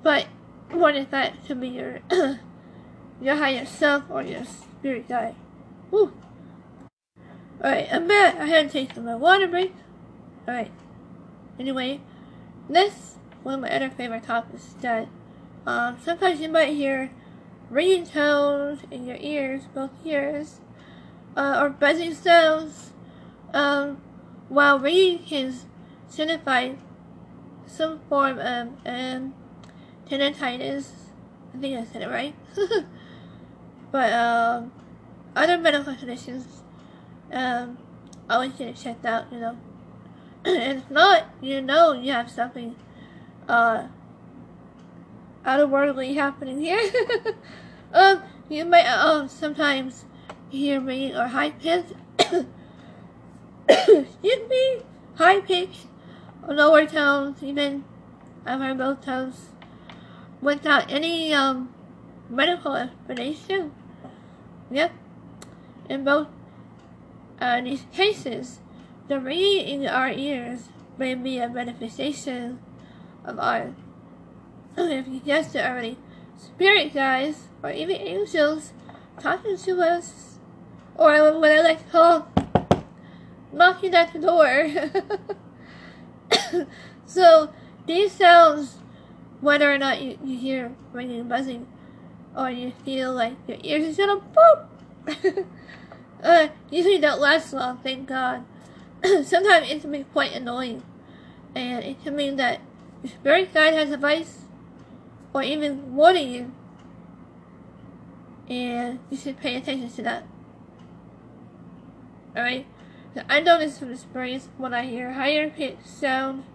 But 0.03 0.27
what 0.71 0.95
if 0.95 1.09
that 1.11 1.45
could 1.45 1.59
be 1.59 1.69
your 1.69 1.99
your 3.21 3.35
higher 3.35 3.65
self 3.65 4.03
or 4.09 4.21
your 4.21 4.45
spirit 4.45 5.07
guide. 5.07 5.35
Woo. 5.91 6.13
Alright, 7.61 7.89
I'm 7.91 8.07
back. 8.07 8.35
I 8.37 8.45
had 8.45 8.67
to 8.67 8.73
take 8.73 8.95
my 8.95 9.15
water 9.15 9.47
break. 9.47 9.73
Alright. 10.47 10.71
Anyway, 11.59 11.99
this 12.69 13.15
one 13.43 13.55
of 13.55 13.61
my 13.61 13.69
other 13.69 13.89
favorite 13.89 14.23
topics 14.23 14.67
is 14.67 14.73
that 14.75 15.07
um, 15.65 15.97
sometimes 16.03 16.39
you 16.39 16.49
might 16.49 16.73
hear 16.73 17.11
ringing 17.69 18.05
tones 18.05 18.81
in 18.91 19.05
your 19.05 19.17
ears, 19.19 19.63
both 19.73 19.91
ears, 20.05 20.61
uh, 21.35 21.59
or 21.61 21.69
buzzing 21.69 22.13
sounds, 22.13 22.91
um, 23.53 24.01
while 24.47 24.79
ringing 24.79 25.19
can 25.19 25.53
signify 26.07 26.73
some 27.65 27.99
form 28.09 28.39
of 28.39 28.69
um, 28.85 29.33
tinnitus. 30.09 30.91
I 31.53 31.57
think 31.57 31.77
I 31.77 31.91
said 31.91 32.01
it 32.03 32.09
right. 32.09 32.35
But 33.91 34.13
um, 34.13 34.71
other 35.35 35.57
medical 35.57 35.95
conditions, 35.95 36.63
um, 37.31 37.77
always 38.29 38.53
get 38.53 38.67
it 38.67 38.75
checked 38.75 39.05
out, 39.05 39.31
you 39.31 39.39
know. 39.39 39.57
and 40.45 40.79
if 40.79 40.91
not, 40.91 41.25
you 41.41 41.61
know 41.61 41.93
you 41.93 42.11
have 42.11 42.29
something 42.29 42.75
uh, 43.47 43.87
out 45.45 45.59
of 45.59 45.69
worldly 45.69 46.13
happening 46.13 46.59
here. 46.59 46.81
um, 47.93 48.21
you 48.49 48.65
might 48.65 48.87
um 48.87 49.27
sometimes 49.27 50.05
hear 50.49 50.79
me 50.79 51.13
or 51.13 51.27
high 51.27 51.51
pitched 51.51 51.93
Excuse 53.69 54.49
me, 54.49 54.81
high 55.15 55.41
pitched 55.41 55.85
lower 56.47 56.85
tones, 56.85 57.43
even 57.43 57.83
I've 58.45 58.59
heard 58.59 58.77
both 58.77 59.05
tones, 59.05 59.49
without 60.41 60.91
any 60.91 61.33
um, 61.33 61.73
medical 62.29 62.75
explanation. 62.75 63.71
Yep. 64.71 64.91
In 65.89 66.03
both 66.03 66.27
uh, 67.41 67.61
these 67.61 67.85
cases, 67.91 68.59
the 69.07 69.19
ringing 69.19 69.83
in 69.83 69.87
our 69.87 70.11
ears 70.11 70.69
may 70.97 71.15
be 71.15 71.39
a 71.39 71.49
manifestation 71.49 72.59
of 73.25 73.39
our, 73.39 73.73
if 74.77 75.07
you 75.07 75.19
guessed 75.19 75.55
it 75.55 75.65
already, 75.65 75.97
spirit 76.37 76.93
guides 76.93 77.47
or 77.63 77.71
even 77.71 77.95
angels 77.95 78.73
talking 79.19 79.57
to 79.57 79.81
us, 79.81 80.37
or 80.95 81.39
what 81.39 81.51
I 81.51 81.61
like 81.61 81.85
to 81.85 81.91
call 81.91 82.27
knocking 83.51 83.93
at 83.95 84.13
the 84.13 84.19
door. 84.19 84.69
so 87.05 87.51
these 87.87 88.11
sounds, 88.11 88.77
whether 89.41 89.73
or 89.73 89.77
not 89.77 90.01
you, 90.01 90.19
you 90.23 90.37
hear 90.37 90.71
ringing, 90.93 91.27
buzzing, 91.27 91.67
or 92.39 92.49
you 92.49 92.71
feel 92.85 93.13
like 93.13 93.35
your 93.47 93.57
ears 93.63 93.99
are 93.99 94.07
gonna 94.07 94.21
pop, 94.33 94.69
uh, 96.23 96.47
usually 96.71 96.97
don't 96.97 97.19
last 97.19 97.51
long, 97.51 97.77
thank 97.79 98.07
God. 98.07 98.45
Sometimes 99.03 99.69
it 99.69 99.81
can 99.81 99.91
be 99.91 100.05
quite 100.05 100.31
annoying, 100.31 100.81
and 101.53 101.83
it 101.83 102.01
can 102.01 102.15
mean 102.15 102.37
that 102.37 102.61
your 103.03 103.11
spirit 103.11 103.53
guide 103.53 103.73
has 103.73 103.91
advice, 103.91 104.45
or 105.33 105.43
even 105.43 105.95
warning 105.95 106.31
you, 106.31 106.51
and 108.47 108.99
you 109.09 109.17
should 109.17 109.37
pay 109.37 109.57
attention 109.57 109.91
to 109.91 110.01
that. 110.03 110.23
Alright? 112.37 112.65
I 113.27 113.41
know 113.41 113.59
this 113.59 113.79
from 113.79 113.91
experience 113.91 114.47
when 114.57 114.73
I 114.73 114.85
hear 114.85 115.11
higher 115.11 115.49
pitched 115.49 115.85
sound, 115.85 116.45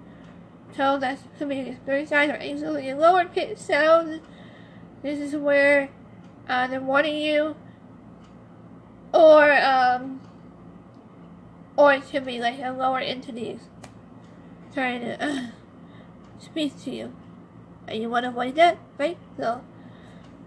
tell 0.73 0.99
that 1.01 1.19
me 1.41 1.63
the 1.63 1.77
spirit 1.77 2.09
guides 2.09 2.33
actually 2.33 2.89
in 2.89 2.99
lower 2.99 3.27
pitched 3.27 3.59
sound. 3.59 4.23
This 5.05 5.19
is 5.19 5.37
where 5.37 5.91
uh, 6.49 6.67
they're 6.67 6.81
warning 6.81 7.19
you, 7.19 7.57
or 9.13 9.53
um, 9.53 10.23
or 11.77 11.93
it 11.93 12.09
could 12.11 12.25
be 12.25 12.41
like 12.41 12.59
a 12.59 12.71
lower 12.71 13.01
entities 13.01 13.61
trying 14.73 15.03
to 15.03 15.23
uh, 15.23 15.47
speak 16.39 16.83
to 16.85 16.91
you, 16.91 17.15
and 17.87 18.01
you 18.01 18.09
want 18.09 18.25
to 18.25 18.31
avoid 18.31 18.55
that, 18.55 18.79
right? 18.97 19.19
So, 19.37 19.61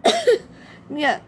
yeah. 0.90 1.20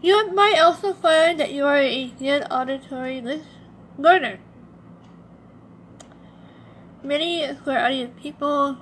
You 0.00 0.32
might 0.32 0.58
also 0.60 0.94
find 0.94 1.38
that 1.38 1.52
you 1.52 1.66
are 1.66 1.76
a 1.76 2.06
good 2.08 2.46
auditory 2.50 3.22
learner. 3.98 4.38
Many 7.02 7.54
clairaudient 7.62 8.16
people 8.16 8.78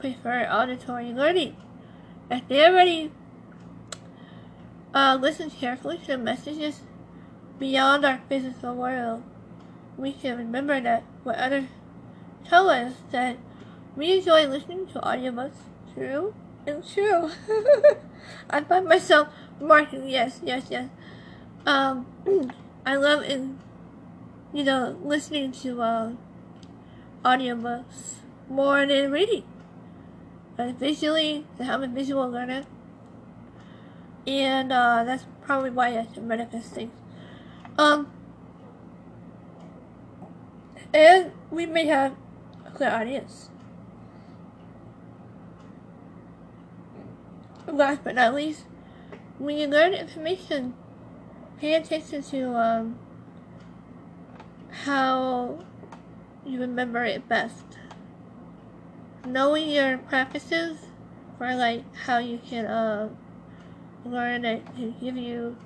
prefer 0.00 0.46
auditory 0.50 1.12
learning. 1.12 1.56
If 2.30 2.48
they 2.48 2.64
already 2.66 3.10
uh, 4.94 5.18
listen 5.20 5.50
carefully 5.50 5.98
to 6.06 6.16
messages 6.16 6.80
beyond 7.58 8.04
our 8.04 8.20
physical 8.28 8.74
world, 8.74 9.22
we 9.96 10.12
can 10.12 10.38
remember 10.38 10.80
that 10.80 11.02
what 11.22 11.36
others 11.36 11.66
tell 12.48 12.70
us 12.70 12.94
that 13.12 13.36
we 13.96 14.18
enjoy 14.18 14.46
listening 14.46 14.86
to 14.88 15.00
audiobooks 15.00 15.60
true 15.94 16.34
and 16.66 16.86
true. 16.86 17.30
I 18.50 18.62
find 18.62 18.86
myself 18.86 19.28
marking, 19.60 20.08
yes, 20.08 20.40
yes, 20.42 20.66
yes. 20.70 20.88
Um, 21.66 22.06
I 22.86 22.96
love 22.96 23.22
in, 23.22 23.58
you 24.54 24.64
know, 24.64 24.96
listening 25.02 25.52
to 25.52 25.82
uh, 25.82 26.12
audiobooks 27.24 28.14
more 28.48 28.86
than 28.86 29.10
reading. 29.10 29.44
But 30.60 30.74
visually, 30.74 31.46
I'm 31.58 31.82
a 31.82 31.88
visual 31.88 32.28
learner, 32.28 32.66
and 34.26 34.70
uh, 34.70 35.04
that's 35.04 35.24
probably 35.40 35.70
why 35.70 35.98
I 35.98 36.04
can 36.04 36.28
manifest 36.28 36.72
things. 36.72 36.92
Um, 37.78 38.12
and 40.92 41.32
we 41.50 41.64
may 41.64 41.86
have 41.86 42.14
a 42.66 42.70
clairaudience. 42.72 43.48
Last 47.66 48.04
but 48.04 48.16
not 48.16 48.34
least, 48.34 48.64
when 49.38 49.56
you 49.56 49.66
learn 49.66 49.94
information, 49.94 50.74
pay 51.58 51.72
attention 51.72 52.22
to 52.24 52.54
um, 52.54 52.98
how 54.84 55.64
you 56.44 56.60
remember 56.60 57.02
it 57.06 57.26
best. 57.30 57.69
Knowing 59.26 59.70
your 59.70 59.98
practices 59.98 60.78
for 61.36 61.54
like 61.54 61.84
how 61.94 62.18
you 62.18 62.38
can 62.38 62.64
uh, 62.66 63.08
learn 64.04 64.44
it 64.44 64.64
to 64.76 64.94
give 65.00 65.16
you 65.16 65.56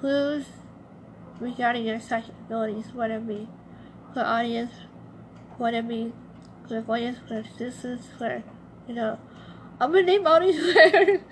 clues 0.00 0.46
regarding 1.38 1.84
your 1.84 2.00
psychic 2.00 2.34
abilities, 2.46 2.92
whether 2.94 3.16
it 3.16 3.26
be 3.28 3.48
for 4.14 4.20
audience, 4.20 4.72
whether 5.58 5.78
it 5.78 5.88
be 5.88 6.12
for 6.68 7.44
citizens, 7.58 8.08
for 8.18 8.42
you 8.88 8.94
know, 8.94 9.18
I'm 9.78 9.92
gonna 9.92 10.04
name 10.04 10.26
all 10.26 10.40
these 10.40 10.56
words 10.74 11.22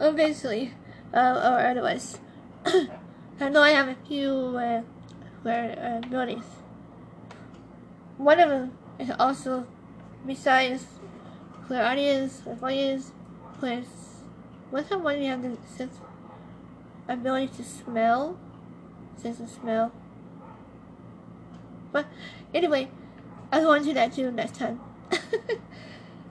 eventually 0.00 0.74
uh, 1.12 1.18
or 1.18 1.66
otherwise. 1.66 2.18
I 3.40 3.48
know 3.48 3.62
I 3.62 3.70
have 3.70 3.88
a 3.88 3.96
few 4.06 4.30
uh, 4.30 4.82
where 5.42 5.78
uh, 5.78 6.06
abilities. 6.06 6.44
One 8.16 8.40
of 8.40 8.48
them 8.48 8.72
is 8.98 9.10
also, 9.18 9.66
besides 10.26 10.86
clairaudience, 11.66 12.40
clairvoyance, 12.40 13.12
plus, 13.58 13.86
what's 14.70 14.88
the 14.88 14.98
one 14.98 15.22
you 15.22 15.30
have 15.30 15.42
the 15.42 15.56
sense, 15.66 15.98
ability 17.08 17.48
to 17.56 17.64
smell? 17.64 18.36
Sense 19.16 19.40
of 19.40 19.48
smell. 19.48 19.92
But 21.92 22.06
anyway, 22.52 22.90
I'll 23.52 23.62
go 23.62 23.72
into 23.74 23.94
that 23.94 24.12
too 24.12 24.30
next 24.30 24.56
time. 24.56 24.80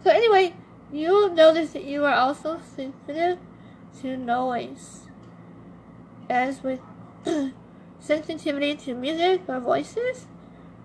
so 0.03 0.09
anyway, 0.09 0.53
you'll 0.91 1.33
notice 1.33 1.71
that 1.71 1.85
you 1.85 2.03
are 2.05 2.13
also 2.13 2.59
sensitive 2.75 3.39
to 4.01 4.17
noise. 4.17 5.01
As 6.29 6.61
with 6.63 6.81
sensitivity 7.99 8.75
to 8.75 8.93
music 8.93 9.43
or 9.47 9.59
voices, 9.59 10.27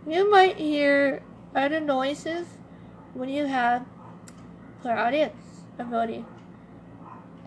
you 0.06 0.30
might 0.30 0.56
hear 0.56 1.22
other 1.54 1.80
noises 1.80 2.46
when 3.14 3.28
you 3.28 3.46
have 3.46 3.84
clairaudience 4.80 5.64
ability. 5.78 6.24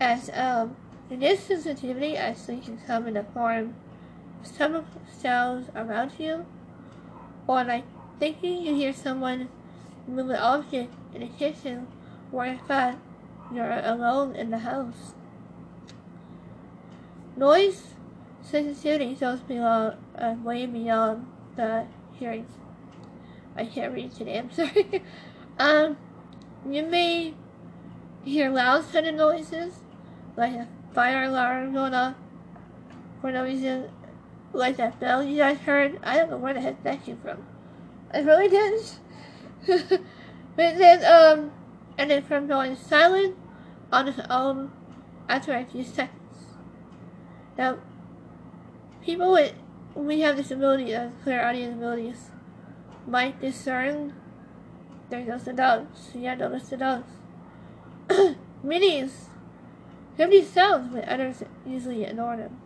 As 0.00 0.30
um, 0.34 0.76
this 1.08 1.40
sensitivity 1.40 2.16
actually 2.16 2.58
can 2.58 2.78
come 2.86 3.06
in 3.06 3.14
the 3.14 3.24
form 3.24 3.74
of 4.40 4.46
some 4.46 4.84
sounds 5.10 5.68
around 5.74 6.12
you, 6.18 6.46
or 7.46 7.64
like 7.64 7.84
thinking 8.18 8.62
you 8.62 8.74
hear 8.74 8.92
someone 8.92 9.48
move 10.06 10.30
an 10.30 10.36
object 10.36 10.92
in 11.14 11.20
the 11.20 11.28
kitchen, 11.28 11.86
or 12.32 12.44
in 12.46 12.58
fact 12.58 12.98
you're 13.52 13.70
alone 13.84 14.34
in 14.34 14.50
the 14.50 14.58
house. 14.58 15.14
Noise 17.36 17.94
sensitivity 18.42 19.14
goes 19.14 19.40
beyond, 19.40 19.96
uh, 20.18 20.34
way 20.42 20.66
beyond 20.66 21.26
the 21.56 21.86
hearing. 22.18 22.46
I 23.56 23.66
can't 23.66 23.92
read 23.92 24.12
today, 24.12 24.38
I'm 24.38 24.50
sorry. 24.50 25.02
um, 25.58 25.96
you 26.68 26.82
may 26.84 27.34
hear 28.24 28.50
loud 28.50 28.84
sudden 28.84 29.16
noises, 29.16 29.80
like 30.36 30.52
a 30.52 30.68
fire 30.94 31.24
alarm 31.24 31.72
going 31.72 31.94
off 31.94 32.14
for 33.20 33.32
no 33.32 33.44
reason, 33.44 33.88
like 34.52 34.76
that 34.76 35.00
bell 35.00 35.22
you 35.22 35.38
guys 35.38 35.58
heard. 35.58 35.98
I 36.02 36.16
don't 36.16 36.30
know 36.30 36.36
where 36.38 36.54
the 36.54 36.60
heck 36.60 36.82
that 36.84 37.04
came 37.04 37.18
from. 37.18 37.44
I 38.12 38.20
really 38.20 38.48
didn't. 38.48 38.98
but 39.66 39.98
then, 40.56 41.04
um, 41.04 41.52
and 41.96 42.10
then 42.10 42.22
from 42.22 42.46
going 42.46 42.76
silent 42.76 43.36
on 43.90 44.08
its 44.08 44.20
own 44.30 44.72
after 45.28 45.52
a 45.54 45.64
few 45.64 45.84
seconds. 45.84 46.46
Now, 47.56 47.78
people 49.04 49.32
with 49.32 49.54
we 49.94 50.20
have 50.20 50.36
this 50.36 50.50
ability 50.50 50.86
clear 50.86 51.12
clairaudience 51.22 51.76
abilities 51.76 52.30
might 53.06 53.40
discern 53.40 54.14
there 55.12 55.26
goes 55.26 55.44
the. 55.44 55.86
Yeah, 56.14 56.34
notice 56.34 56.70
the 56.70 56.78
dogs. 56.78 57.12
Minis 58.64 59.26
have 60.16 60.30
these 60.30 60.48
sounds 60.48 60.94
but 60.94 61.06
others 61.06 61.42
usually 61.66 62.04
ignore 62.04 62.36
them. 62.38 62.58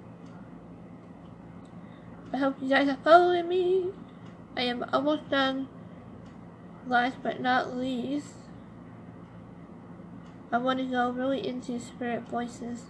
I 2.32 2.36
hope 2.38 2.56
you 2.62 2.68
guys 2.68 2.88
are 2.88 2.98
following 3.02 3.48
me. 3.48 3.86
I 4.56 4.62
am 4.62 4.84
almost 4.92 5.28
done. 5.28 5.68
Last 6.86 7.16
but 7.20 7.40
not 7.40 7.76
least, 7.76 8.34
I 10.52 10.58
want 10.58 10.78
to 10.78 10.84
go 10.84 11.10
really 11.10 11.44
into 11.44 11.80
spirit 11.80 12.28
voices. 12.28 12.84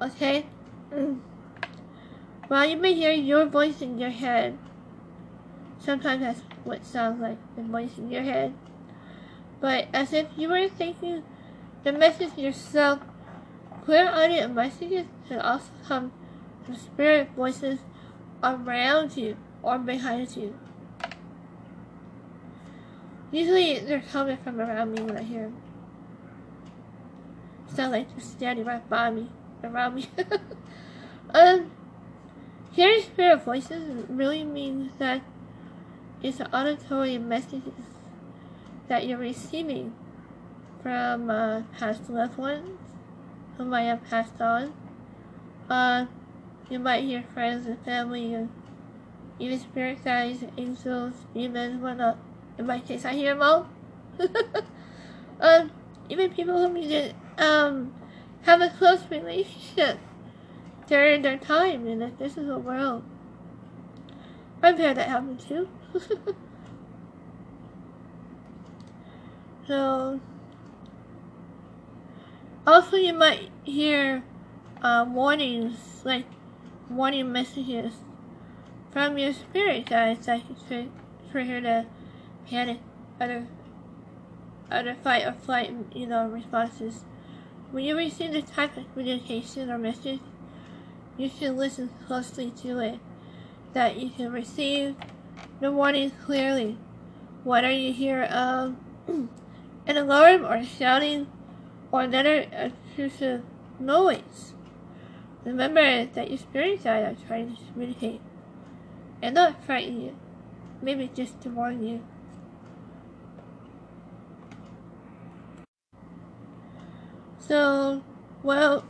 Okay? 0.00 0.46
While 2.46 2.66
you 2.66 2.76
may 2.76 2.94
hear 2.94 3.10
your 3.10 3.46
voice 3.46 3.82
in 3.82 3.98
your 3.98 4.10
head, 4.10 4.56
Sometimes 5.86 6.20
that's 6.20 6.40
what 6.64 6.84
sounds 6.84 7.20
like 7.20 7.38
the 7.54 7.62
voice 7.62 7.96
in 7.96 8.10
your 8.10 8.22
head. 8.22 8.52
But 9.60 9.88
as 9.92 10.12
if 10.12 10.26
you 10.36 10.48
were 10.48 10.68
thinking 10.68 11.22
the 11.82 11.92
message 11.92 12.36
yourself, 12.36 13.00
clear 13.84 14.08
audio 14.10 14.48
messages 14.48 15.06
can 15.28 15.40
also 15.40 15.70
come 15.86 16.12
from 16.64 16.76
spirit 16.76 17.30
voices 17.34 17.78
around 18.42 19.16
you 19.16 19.36
or 19.62 19.78
behind 19.78 20.36
you. 20.36 20.58
Usually 23.32 23.78
they're 23.80 24.04
coming 24.12 24.36
from 24.36 24.60
around 24.60 24.92
me 24.92 25.02
when 25.02 25.16
I 25.16 25.22
hear 25.22 25.42
them. 25.42 25.56
Sound 27.74 27.92
like 27.92 28.08
they're 28.10 28.24
standing 28.24 28.64
right 28.64 28.88
by 28.88 29.10
me, 29.10 29.28
around 29.64 29.94
me. 29.96 30.08
um, 31.34 31.70
hearing 32.72 33.02
spirit 33.02 33.42
voices 33.42 34.04
really 34.08 34.44
means 34.44 34.92
that 34.98 35.22
it's 36.22 36.38
the 36.38 36.56
auditory 36.56 37.18
messages 37.18 37.95
that 38.88 39.06
you're 39.06 39.18
receiving 39.18 39.94
from 40.82 41.30
uh, 41.30 41.62
past 41.78 42.08
loved 42.08 42.38
ones 42.38 42.78
who 43.56 43.64
might 43.64 43.82
have 43.82 44.04
passed 44.08 44.40
on. 44.40 44.72
Uh, 45.68 46.06
you 46.70 46.78
might 46.78 47.04
hear 47.04 47.24
friends 47.34 47.66
and 47.66 47.78
family 47.84 48.34
and 48.34 48.50
even 49.38 49.58
spirit 49.58 50.04
guides, 50.04 50.44
angels, 50.56 51.14
demons, 51.34 51.82
whatnot. 51.82 52.18
In 52.58 52.66
my 52.66 52.80
case, 52.80 53.04
I 53.04 53.12
hear 53.12 53.34
them 53.34 53.42
all. 53.42 53.68
um, 55.40 55.70
even 56.08 56.30
people 56.30 56.56
who 56.56 56.80
you 56.80 56.88
didn't 56.88 57.16
um, 57.38 57.92
have 58.42 58.60
a 58.60 58.70
close 58.70 59.00
relationship 59.10 59.98
during 60.86 61.22
their 61.22 61.36
time 61.36 61.86
in 61.86 61.98
this 61.98 62.12
physical 62.18 62.60
world. 62.60 63.02
I've 64.62 64.78
had 64.78 64.96
that 64.96 65.08
happen 65.08 65.36
too. 65.36 65.68
so, 69.66 70.20
also 72.66 72.96
you 72.96 73.12
might 73.12 73.50
hear 73.64 74.22
uh, 74.82 75.04
warnings, 75.08 76.02
like 76.04 76.26
warning 76.88 77.32
messages 77.32 77.94
from 78.92 79.18
your 79.18 79.32
spirit 79.32 79.86
guides, 79.86 80.28
like 80.28 80.44
for, 80.68 80.86
her 81.32 81.60
to 81.60 81.86
panic, 82.48 82.78
other, 83.20 83.46
other 84.70 84.94
fight 84.94 85.26
or 85.26 85.32
flight, 85.32 85.74
you 85.94 86.06
know, 86.06 86.28
responses. 86.28 87.04
When 87.72 87.84
you 87.84 87.96
receive 87.96 88.32
this 88.32 88.48
type 88.48 88.76
of 88.76 88.90
communication 88.92 89.70
or 89.70 89.78
message, 89.78 90.20
you 91.18 91.28
should 91.28 91.56
listen 91.56 91.90
closely 92.06 92.52
to 92.62 92.78
it, 92.78 93.00
that 93.72 93.96
you 93.96 94.10
can 94.10 94.32
receive 94.32 94.94
the 95.60 95.72
warning 95.72 96.12
clearly. 96.24 96.78
Whether 97.42 97.70
you 97.70 97.92
hear 97.92 98.28
um, 98.30 98.78
an 99.86 99.96
alarm 99.96 100.44
or 100.44 100.62
shouting 100.64 101.26
or 101.92 102.02
another 102.02 102.46
intrusive 102.52 103.42
noise, 103.78 104.54
remember 105.44 106.06
that 106.06 106.28
your 106.28 106.38
spirit 106.38 106.82
guide 106.82 107.04
are 107.04 107.26
trying 107.26 107.54
to 107.54 107.62
communicate 107.72 108.20
and 109.22 109.34
not 109.34 109.64
frighten 109.64 110.00
you, 110.00 110.16
maybe 110.82 111.10
just 111.14 111.40
to 111.42 111.48
warn 111.48 111.86
you. 111.86 112.02
So, 117.38 118.02
well, 118.42 118.84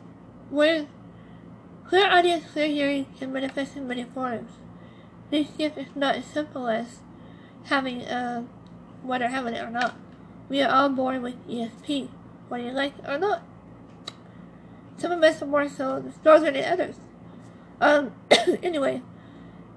with 0.51 0.87
clairaudience, 1.87 2.45
clear 2.51 2.69
hearing 2.69 3.07
can 3.19 3.33
manifest 3.33 3.77
in 3.77 3.87
many 3.87 4.05
forms. 4.05 4.53
This 5.31 5.49
gift 5.59 5.77
is 5.77 5.95
not 5.95 6.17
as 6.17 6.25
simple 6.25 6.69
as 6.69 7.01
having 7.65 8.03
a, 8.03 8.47
whether 9.03 9.29
having 9.29 9.55
it 9.55 9.63
or 9.63 9.71
not. 9.71 9.95
We 10.49 10.63
are 10.63 10.71
all 10.71 10.89
born 10.89 11.23
with 11.23 11.35
ESP, 11.49 12.09
whether 12.49 12.65
you 12.65 12.73
like 12.73 12.99
it 12.99 13.05
or 13.09 13.19
not. 13.19 13.43
Some 14.97 15.13
of 15.13 15.23
us 15.23 15.43
are 15.43 15.47
more 15.47 15.69
so 15.69 16.05
stronger 16.21 16.51
than 16.51 16.65
others. 16.65 16.97
Um, 17.81 18.13
anyway, 18.63 19.03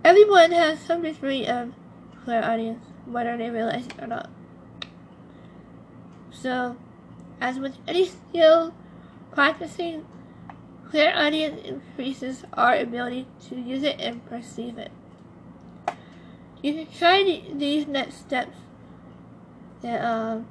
everyone 0.04 0.52
has 0.52 0.80
some 0.80 1.02
degree 1.02 1.46
of 1.46 1.74
clairaudience, 2.24 2.86
whether 3.06 3.36
they 3.36 3.50
realize 3.50 3.88
it 3.88 4.02
or 4.02 4.08
not. 4.08 4.30
So, 6.32 6.78
as 7.42 7.60
with 7.60 7.78
any 7.88 8.06
skill, 8.06 8.74
practicing 9.32 10.06
clairaudience 10.90 11.62
increases 11.66 12.44
our 12.54 12.76
ability 12.76 13.28
to 13.50 13.56
use 13.56 13.84
it 13.84 14.00
and 14.00 14.26
perceive 14.26 14.78
it. 14.78 14.92
You 16.62 16.74
can 16.74 16.88
try 16.94 17.24
these 17.54 17.88
next 17.88 18.20
steps 18.20 18.58
that 19.82 20.04
um, 20.04 20.48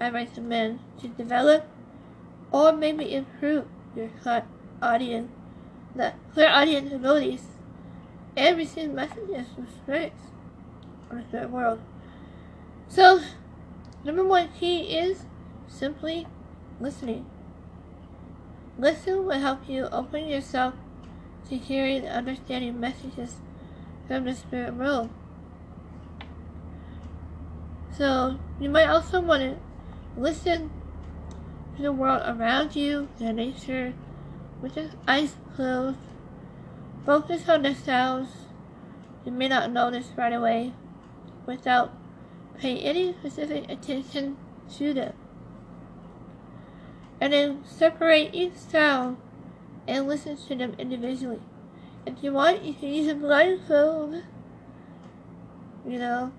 I 0.00 0.08
recommend 0.08 0.80
to 1.00 1.08
develop 1.08 1.66
or 2.50 2.72
maybe 2.72 3.14
improve 3.14 3.66
your 3.94 4.10
audience, 4.80 5.30
the 5.94 6.14
clairaudience 6.32 6.92
abilities, 6.92 7.46
and 8.36 8.56
receive 8.56 8.90
messages 8.90 9.46
from 9.54 9.68
spirits 9.68 10.20
on 11.10 11.24
the 11.30 11.48
world. 11.48 11.80
So, 12.88 13.20
number 14.02 14.24
one 14.24 14.48
key 14.58 14.96
is 14.96 15.26
simply 15.68 16.26
listening. 16.80 17.26
Listen 18.78 19.26
will 19.26 19.38
help 19.38 19.68
you 19.68 19.88
open 19.92 20.26
yourself 20.26 20.74
to 21.50 21.56
hearing 21.56 22.06
and 22.06 22.08
understanding 22.08 22.80
messages 22.80 23.36
from 24.08 24.24
the 24.24 24.34
spirit 24.34 24.74
world. 24.74 25.10
So, 27.96 28.38
you 28.58 28.70
might 28.70 28.86
also 28.86 29.20
want 29.20 29.42
to 29.42 29.69
listen 30.16 30.70
to 31.76 31.82
the 31.82 31.92
world 31.92 32.22
around 32.26 32.76
you, 32.76 33.08
the 33.18 33.32
nature, 33.32 33.94
with 34.60 34.76
your 34.76 34.90
eyes 35.06 35.36
closed. 35.54 35.98
Focus 37.04 37.48
on 37.48 37.62
the 37.62 37.74
sounds 37.74 38.28
you 39.24 39.32
may 39.32 39.48
not 39.48 39.70
notice 39.70 40.08
right 40.16 40.32
away 40.32 40.72
without 41.46 41.92
paying 42.58 42.78
any 42.78 43.12
specific 43.12 43.70
attention 43.70 44.36
to 44.76 44.92
them 44.92 45.14
and 47.20 47.32
then 47.32 47.62
separate 47.64 48.34
each 48.34 48.54
sound 48.54 49.18
and 49.86 50.08
listen 50.08 50.36
to 50.36 50.54
them 50.54 50.74
individually. 50.78 51.40
If 52.06 52.22
you 52.24 52.32
want, 52.32 52.62
you 52.62 52.72
can 52.72 52.88
use 52.88 53.08
a 53.08 53.14
blindfold, 53.14 54.22
you 55.86 55.98
know, 55.98 56.32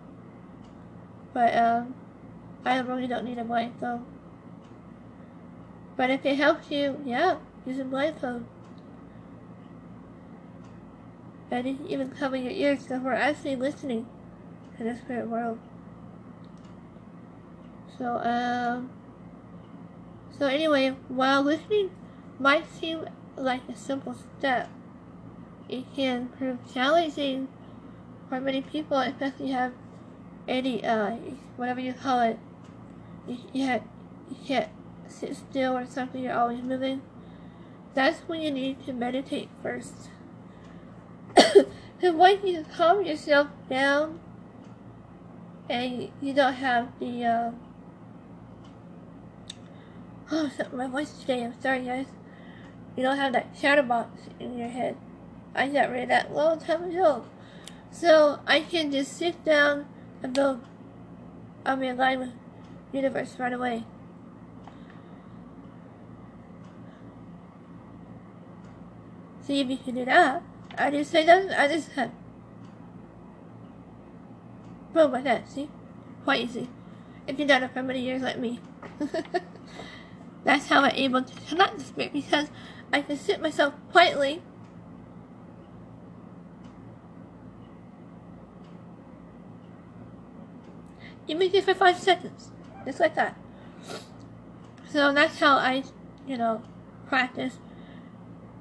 but 1.34 1.56
um, 1.56 1.94
I 2.66 2.80
really 2.80 3.08
don't 3.08 3.26
need 3.26 3.38
a 3.38 3.44
blindfold. 3.44 4.02
But 5.98 6.10
if 6.10 6.26
it 6.26 6.38
helps 6.38 6.72
you, 6.72 7.00
yeah, 7.06 7.38
use 7.66 7.80
a 7.80 7.84
blindfold. 7.84 8.46
And 11.50 11.68
you 11.68 11.76
can 11.76 11.88
even 11.88 12.10
cover 12.12 12.36
your 12.36 12.52
ears 12.52 12.88
so 12.88 12.98
we're 13.00 13.14
actually 13.14 13.56
listening 13.56 14.06
to 14.78 14.84
the 14.84 14.96
spirit 14.96 15.28
world. 15.28 15.60
So, 17.98 18.18
um, 18.18 18.90
so 20.38 20.48
anyway, 20.48 20.96
while 21.10 21.44
listening 21.44 21.90
might 22.40 22.66
seem 22.72 23.06
like 23.36 23.68
a 23.68 23.76
simple 23.76 24.16
step, 24.40 24.70
it 25.68 25.86
can 25.96 26.30
prove 26.30 26.58
challenging 26.74 27.48
for 28.30 28.40
many 28.40 28.62
people, 28.62 28.98
especially 28.98 29.46
if 29.46 29.50
you 29.50 29.54
have 29.54 29.74
any, 30.48 30.84
uh, 30.84 31.18
whatever 31.58 31.80
you 31.80 31.94
call 31.94 32.22
it. 32.22 32.40
You, 33.28 33.66
have, 33.66 33.84
you 34.30 34.38
can't 34.46 34.70
sit 35.08 35.36
still 35.36 35.78
or 35.78 35.86
something, 35.86 36.24
you're 36.24 36.38
always 36.38 36.62
moving. 36.62 37.02
That's 37.94 38.20
when 38.22 38.42
you 38.42 38.52
need 38.52 38.86
to 38.86 38.94
meditate 38.94 39.50
first. 39.62 40.10
and 42.02 42.18
once 42.18 42.44
you 42.44 42.66
calm 42.76 43.06
yourself 43.06 43.48
down 43.70 44.20
and 45.70 46.10
you 46.22 46.34
don't 46.34 46.54
have 46.54 46.88
the, 47.00 47.26
uh, 47.26 47.52
Oh, 50.32 50.50
my 50.74 50.88
voice 50.88 51.12
today. 51.20 51.44
I'm 51.44 51.62
sorry, 51.62 51.84
guys. 51.84 52.08
You 52.96 53.04
don't 53.04 53.18
have 53.18 53.34
that 53.34 53.50
shadow 53.60 53.82
box 53.82 54.30
in 54.40 54.58
your 54.58 54.70
head. 54.70 54.96
I 55.54 55.68
got 55.68 55.90
rid 55.90 56.04
of 56.04 56.10
that 56.10 56.34
long 56.34 56.60
time 56.60 56.84
ago. 56.84 57.26
So 57.92 58.40
I 58.48 58.62
can 58.62 58.92
just 58.92 59.18
sit 59.18 59.44
down 59.44 59.88
and 60.24 60.34
build 60.34 60.62
I'll 61.66 61.76
be 61.76 61.90
aligned 61.90 62.22
with 62.22 62.32
universe 62.94 63.36
right 63.40 63.54
away. 63.54 63.84
See 69.42 69.60
if 69.60 69.70
you 69.70 69.78
can 69.78 69.96
do 69.96 70.06
that. 70.06 70.44
I 70.78 70.92
just 70.92 71.12
say 71.12 71.26
that, 71.26 71.60
I 71.60 71.68
just 71.68 71.92
have 71.94 72.12
boom 74.94 75.12
like 75.12 75.24
that, 75.24 75.50
see? 75.50 75.70
Quite 76.24 76.42
easy. 76.42 76.70
If 77.28 77.40
you've 77.40 77.48
done 77.48 77.64
it 77.64 77.72
for 77.72 77.84
many 77.84 78.02
years 78.02 78.22
like 78.22 78.40
me. 78.40 78.60
That's 80.44 80.68
how 80.68 80.82
I'm 80.82 80.96
able 80.96 81.24
to 81.24 81.42
connect 81.48 81.80
the 81.80 81.84
spirit 81.84 82.14
because 82.14 82.48
I 82.92 83.02
can 83.02 83.18
sit 83.18 83.42
myself 83.42 83.74
quietly 83.92 84.42
You 91.32 91.38
make 91.38 91.54
it 91.54 91.64
for 91.64 91.74
five 91.74 91.98
seconds. 91.98 92.52
Just 92.86 93.00
like 93.00 93.16
that. 93.16 93.38
So 94.90 95.14
that's 95.14 95.40
how 95.40 95.56
I, 95.56 95.84
you 96.28 96.38
know, 96.38 96.64
practice. 97.08 97.60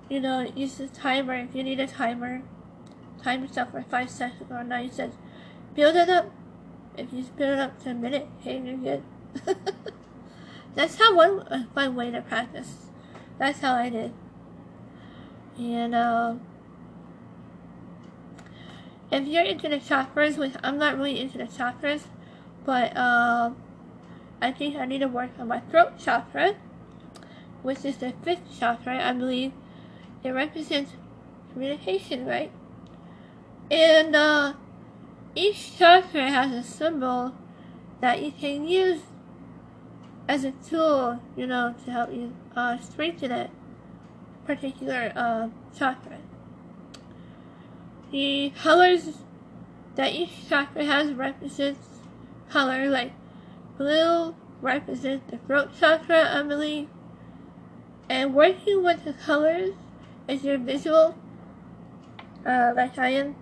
You 0.08 0.20
know, 0.20 0.40
use 0.54 0.76
the 0.76 0.88
timer 0.88 1.34
if 1.34 1.54
you 1.54 1.62
need 1.62 1.80
a 1.80 1.86
timer. 1.86 2.42
Time 3.22 3.42
yourself 3.42 3.72
for 3.72 3.82
five 3.82 4.10
seconds 4.10 4.50
or 4.50 4.64
nine 4.64 4.90
seconds. 4.90 5.16
Build 5.74 5.96
it 5.96 6.08
up. 6.08 6.30
If 6.96 7.12
you 7.12 7.22
build 7.36 7.52
it 7.52 7.58
up 7.58 7.82
to 7.84 7.90
a 7.90 7.94
minute, 7.94 8.26
hey, 8.40 8.60
you're 8.60 8.76
good. 8.76 9.02
that's 10.74 10.96
how 10.96 11.14
one 11.14 11.40
uh, 11.40 11.64
fun 11.74 11.94
way 11.94 12.10
to 12.10 12.20
practice. 12.22 12.86
That's 13.38 13.60
how 13.60 13.74
I 13.74 13.88
did. 13.88 14.12
And 15.58 15.94
um, 15.94 16.40
if 19.10 19.26
you're 19.26 19.44
into 19.44 19.68
the 19.68 19.76
chakras, 19.76 20.36
which 20.38 20.54
I'm 20.62 20.78
not 20.78 20.96
really 20.96 21.20
into 21.20 21.38
the 21.38 21.44
chakras, 21.44 22.02
but 22.64 22.96
um, 22.96 23.56
I 24.42 24.52
think 24.52 24.76
I 24.76 24.86
need 24.86 25.00
to 25.00 25.08
work 25.08 25.30
on 25.38 25.48
my 25.48 25.60
throat 25.60 25.98
chakra, 25.98 26.54
which 27.62 27.84
is 27.84 27.98
the 27.98 28.12
fifth 28.22 28.58
chakra, 28.58 28.98
I 29.02 29.12
believe. 29.12 29.52
It 30.24 30.30
represents 30.30 30.92
communication, 31.52 32.26
right? 32.26 32.50
And 33.70 34.16
uh, 34.16 34.54
each 35.34 35.78
chakra 35.78 36.28
has 36.28 36.52
a 36.52 36.62
symbol 36.62 37.34
that 38.00 38.22
you 38.22 38.32
can 38.32 38.66
use 38.66 39.02
as 40.26 40.44
a 40.44 40.52
tool, 40.52 41.20
you 41.36 41.46
know, 41.46 41.74
to 41.84 41.90
help 41.90 42.12
you 42.12 42.34
uh, 42.56 42.78
strengthen 42.78 43.28
that 43.30 43.50
particular 44.46 45.12
uh, 45.14 45.48
chakra. 45.76 46.18
The 48.10 48.52
colors 48.62 49.18
that 49.96 50.12
each 50.12 50.48
chakra 50.48 50.84
has 50.84 51.12
represents 51.12 52.00
color, 52.48 52.88
like 52.88 53.12
blue 53.80 54.34
represents 54.60 55.30
the 55.30 55.38
throat 55.38 55.70
chakra, 55.80 56.38
I 56.38 56.42
believe. 56.42 56.86
And 58.10 58.34
working 58.34 58.84
with 58.84 59.04
the 59.06 59.14
colors 59.14 59.72
is 60.28 60.44
your 60.44 60.58
visual, 60.58 61.14
uh, 62.44 62.74
like 62.76 62.98
I 62.98 63.08
am. 63.08 63.36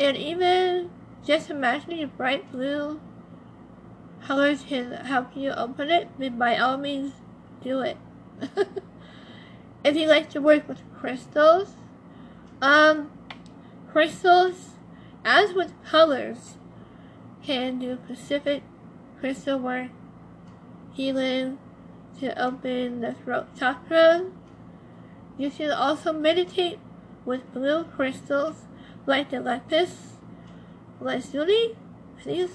And 0.00 0.16
even 0.16 0.90
just 1.22 1.50
imagining 1.50 2.10
bright 2.16 2.50
blue 2.50 2.98
colors 4.22 4.64
can 4.66 4.90
help 4.92 5.36
you 5.36 5.50
open 5.50 5.90
it, 5.90 6.08
then 6.18 6.38
by 6.38 6.56
all 6.56 6.78
means 6.78 7.12
do 7.62 7.82
it. 7.82 7.98
if 9.84 9.94
you 9.94 10.08
like 10.08 10.30
to 10.30 10.40
work 10.40 10.66
with 10.66 10.80
crystals, 10.98 11.74
um, 12.62 13.10
crystals, 13.92 14.70
as 15.26 15.52
with 15.52 15.74
colors, 15.84 16.56
can 17.44 17.78
do 17.78 17.96
Pacific 17.96 18.62
crystal 19.20 19.58
work, 19.58 19.90
healing 20.92 21.58
to 22.20 22.42
open 22.42 23.00
the 23.00 23.12
throat 23.12 23.46
chakra. 23.58 24.26
You 25.36 25.50
should 25.50 25.70
also 25.70 26.12
meditate 26.12 26.78
with 27.24 27.52
blue 27.52 27.84
crystals 27.84 28.62
like 29.06 29.30
the 29.30 29.40
lapis 29.40 30.14
lazuli, 31.00 31.76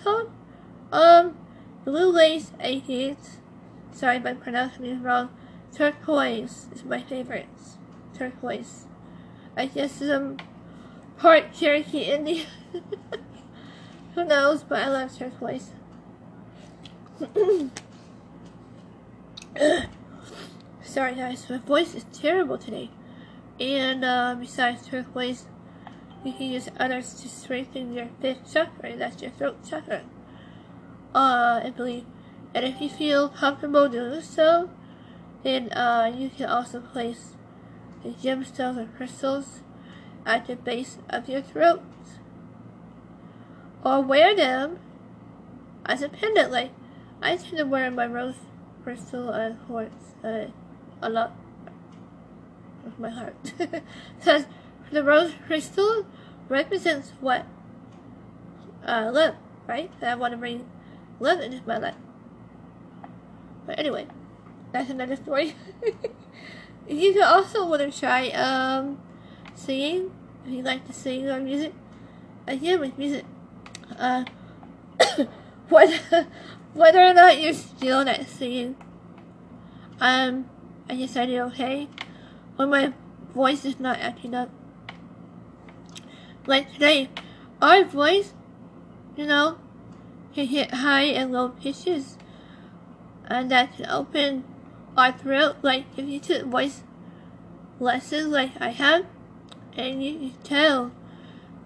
called. 0.04 0.32
Um, 0.92 1.38
blue 1.86 2.12
lace 2.12 2.52
agates. 2.60 3.38
Sorry 3.92 4.18
if 4.18 4.26
I'm 4.26 4.38
pronouncing 4.38 4.86
it 4.86 5.02
wrong. 5.02 5.30
Turquoise 5.76 6.68
is 6.74 6.84
my 6.84 7.02
favorite. 7.02 7.48
Turquoise. 8.18 8.88
I 9.56 9.68
guess 9.68 10.02
I'm 10.02 10.38
part 11.18 11.54
Cherokee 11.54 12.04
Indian. 12.04 12.48
Who 14.20 14.26
knows, 14.26 14.64
but 14.64 14.80
I 14.80 14.90
love 14.90 15.18
turquoise. 15.18 15.72
Sorry 20.82 21.16
guys, 21.16 21.50
my 21.50 21.60
voice 21.60 21.96
is 21.96 22.04
terrible 22.12 22.58
today. 22.58 22.90
And 23.62 24.04
uh, 24.04 24.36
besides 24.38 24.86
turquoise, 24.86 25.46
you 26.26 26.34
can 26.34 26.52
use 26.52 26.68
others 26.78 27.14
to 27.22 27.30
strengthen 27.30 27.94
your 27.94 28.10
fifth 28.20 28.52
chakra, 28.52 28.98
that's 28.98 29.22
your 29.22 29.32
throat 29.32 29.60
chakra. 29.66 30.02
Uh, 31.16 31.62
I 31.64 31.70
believe. 31.74 32.04
And 32.54 32.66
if 32.66 32.82
you 32.82 32.90
feel 32.90 33.30
comfortable 33.30 33.88
doing 33.88 34.22
so, 34.22 34.70
then 35.44 35.72
uh, 35.72 36.14
you 36.14 36.30
can 36.30 36.48
also 36.48 36.82
place 36.82 37.38
the 38.04 38.10
gemstones 38.10 38.80
or 38.80 38.90
crystals 38.98 39.62
at 40.26 40.46
the 40.48 40.58
base 40.58 40.98
of 41.10 41.30
your 41.30 41.42
throat. 41.42 41.82
Or 43.84 44.02
wear 44.02 44.36
them 44.36 44.80
as 45.86 46.02
a 46.02 46.10
pendant. 46.10 46.52
Like, 46.52 46.72
I 47.22 47.36
tend 47.38 47.58
to 47.58 47.64
wear 47.66 47.90
my 47.92 48.08
rose 48.08 48.36
crystal 48.84 49.30
and 49.30 49.58
quartz 49.68 50.16
uh, 50.24 50.46
a 51.02 51.10
lot 51.10 51.34
with 52.84 53.00
my 53.00 53.10
heart. 53.10 53.54
Because 54.20 54.46
the 54.92 55.04
rose 55.04 55.34
crystal 55.46 56.06
represents 56.48 57.14
what? 57.20 57.46
Uh, 58.86 59.12
love, 59.14 59.36
right? 59.68 59.92
That 60.00 60.14
I 60.14 60.16
want 60.16 60.34
to 60.34 60.38
bring 60.38 60.68
love 61.20 61.40
into 61.40 61.62
my 61.66 61.78
life. 61.78 61.96
But 63.66 63.78
anyway, 63.78 64.08
that's 64.72 64.90
another 64.90 65.16
story. 65.16 65.56
you 66.88 67.14
can 67.14 67.24
also 67.24 67.68
want 67.68 67.82
to 67.82 67.98
try 67.98 68.30
um, 68.30 69.00
singing, 69.54 70.12
if 70.46 70.52
you 70.52 70.64
like 70.64 70.88
to 70.88 70.94
sing 70.94 71.30
or 71.30 71.40
music. 71.40 71.74
I 72.48 72.54
Again, 72.54 72.80
with 72.80 72.98
music, 72.98 73.26
uh, 74.00 74.26
whether, 75.70 76.00
whether 76.74 77.04
or 77.04 77.14
not 77.14 77.40
you're 77.40 77.54
that 78.04 78.20
not 78.22 78.28
singing, 78.28 78.76
um, 80.00 80.50
I 80.90 80.96
decided 80.96 81.40
okay 81.40 81.88
when 82.56 82.70
my 82.70 82.94
voice 83.34 83.66
is 83.66 83.80
not 83.80 84.00
acting 84.00 84.34
up. 84.34 84.50
Like 86.48 86.74
today, 86.74 87.10
our 87.62 87.84
voice, 87.84 88.34
you 89.16 89.26
know, 89.26 89.58
can 90.34 90.48
hit 90.48 90.72
high 90.72 91.04
and 91.04 91.32
low 91.32 91.50
pitches, 91.50 92.18
and 93.26 93.52
that 93.52 93.76
can 93.76 93.90
open 93.90 94.46
our 94.98 95.12
throat. 95.12 95.58
Like 95.62 95.86
if 95.98 96.08
you 96.08 96.20
took 96.20 96.46
voice 96.46 96.84
lessons 97.80 98.28
like 98.28 98.52
I 98.60 98.70
have, 98.70 99.06
and 99.78 100.04
you 100.04 100.14
can 100.14 100.34
tell 100.44 100.92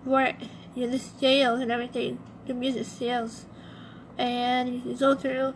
where 0.03 0.35
you 0.75 0.85
know, 0.85 0.91
the 0.91 0.99
scales 0.99 1.59
and 1.59 1.71
everything, 1.71 2.19
the 2.47 2.53
music 2.53 2.85
scales, 2.85 3.45
and 4.17 4.83
you 4.85 4.95
go 4.95 5.15
through. 5.15 5.53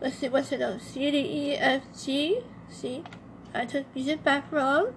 Let's 0.00 0.16
see, 0.18 0.28
what's 0.28 0.50
it? 0.52 0.60
Oh, 0.60 0.78
C 0.78 1.10
D 1.10 1.18
E 1.18 1.54
F 1.56 1.82
G. 2.02 2.40
See, 2.68 3.04
I 3.54 3.66
took 3.66 3.86
music 3.94 4.24
back 4.24 4.50
wrong. 4.50 4.94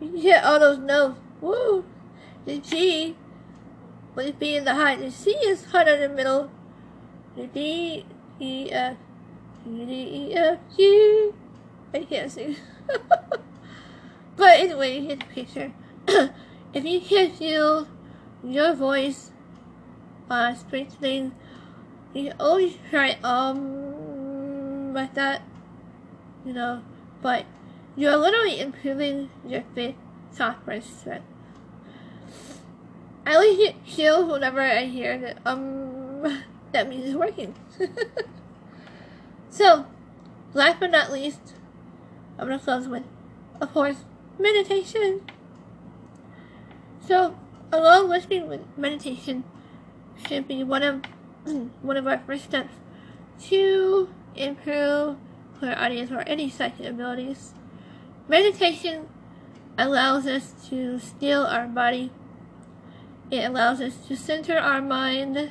You 0.00 0.20
can 0.20 0.44
all 0.44 0.58
those 0.58 0.78
notes. 0.78 1.18
Woo! 1.40 1.84
The 2.44 2.58
G 2.58 3.16
would 4.14 4.38
be 4.38 4.56
in 4.56 4.64
the 4.64 4.74
high. 4.74 4.96
The 4.96 5.10
C 5.10 5.30
is 5.30 5.66
hard 5.66 5.88
in 5.88 6.00
the 6.00 6.08
middle. 6.08 6.50
The 7.36 7.46
D, 7.46 8.04
E, 8.40 8.70
F, 8.70 8.96
G, 9.64 9.84
D, 9.86 9.92
E, 9.92 10.34
F, 10.34 10.58
G. 10.76 11.30
I 11.94 12.04
can't 12.04 12.30
sing. 12.30 12.56
but 14.36 14.58
anyway, 14.58 14.98
you 14.98 15.08
get 15.08 15.20
the 15.20 15.26
picture. 15.26 15.72
if 16.74 16.84
you 16.84 17.00
can 17.00 17.30
feel 17.30 17.86
your 18.42 18.74
voice 18.74 19.30
uh, 20.30 20.54
strengthening, 20.54 21.32
you 22.14 22.30
can 22.30 22.40
always 22.40 22.76
try 22.90 23.18
um 23.22 24.94
like 24.94 25.14
that, 25.14 25.42
you 26.44 26.52
know. 26.52 26.82
But 27.20 27.46
you're 27.96 28.16
literally 28.16 28.60
improving 28.60 29.30
your 29.46 29.62
fifth 29.74 29.96
chakra 30.36 30.80
strength. 30.80 31.26
I 33.24 33.34
always 33.34 33.56
get 33.56 33.84
chills 33.86 34.30
whenever 34.30 34.60
I 34.60 34.84
hear 34.84 35.18
that 35.18 35.38
um 35.44 36.22
that 36.72 36.88
means 36.88 37.04
it's 37.06 37.14
working. 37.16 37.54
so, 39.50 39.86
last 40.54 40.80
but 40.80 40.90
not 40.90 41.12
least, 41.12 41.54
I'm 42.38 42.48
gonna 42.48 42.58
close 42.58 42.88
with, 42.88 43.04
of 43.60 43.72
course, 43.72 44.04
meditation. 44.38 45.20
So, 47.06 47.36
along 47.72 48.08
listening 48.08 48.48
with 48.48 48.60
meditation 48.76 49.44
should 50.26 50.46
be 50.46 50.62
one 50.62 50.82
of 50.82 51.04
one 51.82 51.96
of 51.96 52.06
our 52.06 52.18
first 52.26 52.44
steps 52.44 52.74
to 53.48 54.08
improve 54.36 55.16
our 55.62 55.78
audience 55.78 56.10
or 56.10 56.20
any 56.20 56.48
psychic 56.48 56.86
abilities. 56.86 57.54
Meditation 58.28 59.08
allows 59.76 60.26
us 60.26 60.54
to 60.68 60.98
still 60.98 61.46
our 61.46 61.66
body 61.66 62.12
it 63.32 63.46
allows 63.46 63.80
us 63.80 63.96
to 64.08 64.14
center 64.14 64.58
our 64.58 64.82
mind 64.82 65.50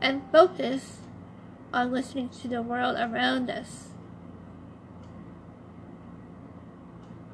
and 0.00 0.22
focus 0.32 1.00
on 1.74 1.92
listening 1.92 2.30
to 2.30 2.48
the 2.48 2.62
world 2.62 2.96
around 2.96 3.50
us. 3.50 3.88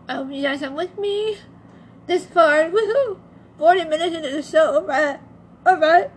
I 0.08 0.16
hope 0.16 0.32
you 0.32 0.42
guys 0.42 0.64
are 0.64 0.72
with 0.72 0.98
me 0.98 1.38
this 2.06 2.26
far. 2.26 2.70
Woohoo! 2.70 3.18
40 3.58 3.84
minutes 3.84 4.16
into 4.16 4.30
the 4.30 4.42
show. 4.42 4.76
Alright. 4.76 5.20
Alright. 5.66 6.10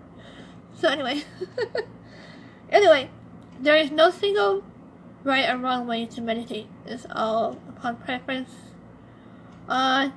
So 0.76 0.88
anyway, 0.88 1.24
anyway, 2.70 3.10
there 3.60 3.76
is 3.76 3.92
no 3.92 4.12
single 4.12 4.64
right 5.24 5.50
or 5.50 5.58
wrong 5.58 5.88
way 5.88 6.06
to 6.06 6.22
meditate. 6.22 6.68
It's 6.86 7.06
all 7.12 7.58
upon 7.68 7.98
preference. 7.98 8.52
Uh, 9.68 10.10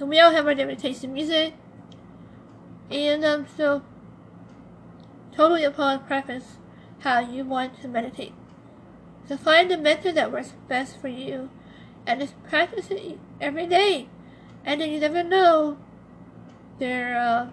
we 0.00 0.18
all 0.18 0.30
have 0.30 0.46
our 0.46 0.54
different 0.54 0.80
tastes 0.80 1.04
in 1.04 1.12
music, 1.12 1.54
and 2.90 3.24
um, 3.24 3.46
so 3.56 3.82
totally 5.32 5.64
upon 5.64 6.04
preference 6.06 6.56
how 7.00 7.20
you 7.20 7.44
want 7.44 7.80
to 7.82 7.88
meditate. 7.88 8.32
So 9.28 9.36
find 9.36 9.70
the 9.70 9.76
method 9.76 10.14
that 10.14 10.32
works 10.32 10.54
best 10.68 11.00
for 11.00 11.08
you, 11.08 11.50
and 12.06 12.20
just 12.20 12.42
practice 12.44 12.90
it 12.90 13.18
every 13.40 13.66
day. 13.66 14.08
And 14.66 14.80
then 14.80 14.90
you 14.90 14.98
never 14.98 15.22
know 15.22 15.78
their 16.80 17.16
uh, 17.16 17.48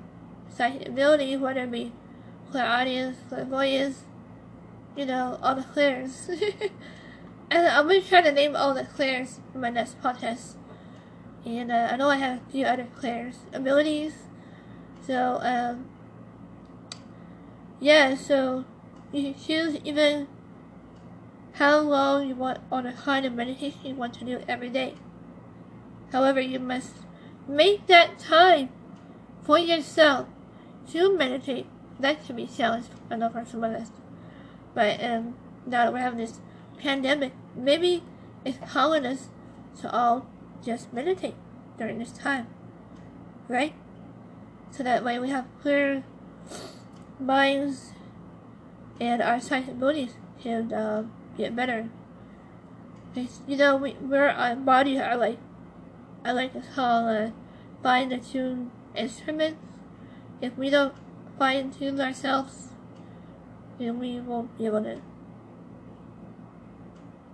ability, 0.59 1.38
whether 1.38 1.61
it 1.61 1.72
be 1.72 1.91
clairaudience, 2.51 3.18
clairvoyance, 3.30 4.03
you 4.97 5.05
know, 5.05 5.38
all 5.43 5.53
the 5.53 5.64
clairs. 5.64 6.28
and 7.51 7.68
I'm 7.68 7.88
going 7.88 8.01
to 8.01 8.09
try 8.09 8.22
to 8.22 8.32
name 8.32 8.55
all 8.55 8.74
the 8.74 8.86
clairs 8.86 9.39
in 9.53 9.61
my 9.61 9.70
next 9.70 10.01
podcast. 10.01 10.55
And 11.45 11.72
uh, 11.72 11.89
I 11.91 11.97
know 11.97 12.09
I 12.09 12.16
have 12.16 12.39
a 12.39 12.51
few 12.51 12.66
other 12.66 12.88
clairs 12.95 13.36
abilities. 13.53 14.14
So, 15.05 15.39
um, 15.41 15.86
yeah, 17.80 18.16
so 18.16 18.66
you 19.11 19.34
can 19.34 19.41
choose 19.41 19.78
even 19.84 20.28
how 21.53 21.80
long 21.80 22.28
you 22.28 22.34
want 22.34 22.59
or 22.72 22.82
the 22.82 22.93
kind 22.93 23.26
of 23.26 23.34
meditation 23.34 23.82
you 23.84 23.93
want 23.93 24.16
to 24.16 24.26
do 24.26 24.39
every 24.47 24.70
day. 24.70 24.95
However, 26.14 26.39
you 26.39 26.59
must 26.59 26.93
make 27.47 27.88
that 27.88 28.20
time 28.20 28.70
for 29.41 29.57
yourself 29.57 30.28
to 30.91 31.18
meditate. 31.18 31.66
That 31.99 32.24
should 32.24 32.36
be 32.36 32.47
challenged, 32.47 32.89
I 33.09 33.16
know 33.16 33.30
for 33.30 33.43
some 33.43 33.64
of. 33.64 33.91
But 34.76 35.03
um, 35.03 35.36
now 35.66 35.86
that 35.86 35.93
we're 35.93 35.99
having 35.99 36.20
this 36.20 36.39
pandemic, 36.78 37.34
maybe 37.55 38.03
it's 38.45 38.59
calling 38.72 39.05
us 39.07 39.30
to 39.82 39.91
all 39.91 40.28
just 40.64 40.93
meditate 40.93 41.36
during 41.80 41.97
this 41.97 42.11
time, 42.11 42.47
right? 43.47 43.74
So 44.70 44.84
that 44.84 45.03
way 45.03 45.18
we 45.18 45.30
have 45.30 45.45
clear 45.61 46.03
minds 47.20 47.93
and 48.99 49.22
our 49.22 49.39
sensibilities 49.39 50.14
can 50.41 50.72
uh, 50.72 51.05
get 51.38 51.55
better. 51.55 51.89
You 53.47 53.57
know, 53.57 53.76
we, 53.78 53.93
we're 53.93 54.30
our 54.30 54.55
bodies 54.55 54.99
are 54.99 55.18
like, 55.18 55.38
I 56.26 56.32
like 56.32 56.54
to 56.54 56.62
call 56.74 57.10
uh, 57.10 57.32
fine 57.82 58.18
tune 58.22 58.72
instruments. 58.96 59.60
If 60.42 60.58
we 60.58 60.70
don't 60.70 60.94
fine 61.38 61.72
tune 61.72 62.00
ourselves, 62.00 62.70
then 63.78 64.00
we 64.00 64.22
won't 64.22 64.58
be 64.58 64.66
able 64.66 64.84
to 64.84 65.02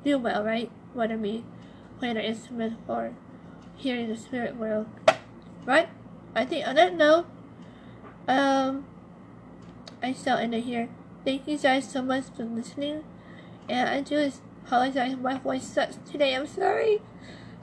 do 0.04 0.18
well, 0.18 0.44
right? 0.44 0.72
Whether 0.94 1.18
we 1.18 1.44
play 2.00 2.10
an 2.10 2.18
instrument 2.18 2.80
or 2.88 3.14
hearing 3.78 4.10
the 4.10 4.18
spirit 4.18 4.56
world, 4.56 4.88
right? 5.66 5.90
I 6.34 6.46
think 6.46 6.68
on 6.68 6.76
that 6.76 6.96
note, 6.96 7.28
um, 8.28 8.86
I 10.02 10.14
shall 10.14 10.38
end 10.40 10.56
it 10.56 10.64
here. 10.64 10.90
Thank 11.24 11.48
you 11.48 11.60
guys 11.60 11.88
so 11.88 12.02
much 12.02 12.26
for 12.36 12.44
listening, 12.44 13.04
and 13.68 13.88
I 13.88 14.02
do 14.02 14.32
apologize 14.66 15.16
my 15.16 15.38
voice 15.38 15.68
sucks 15.68 16.00
today. 16.10 16.36
I'm 16.36 16.48
sorry. 16.48 17.02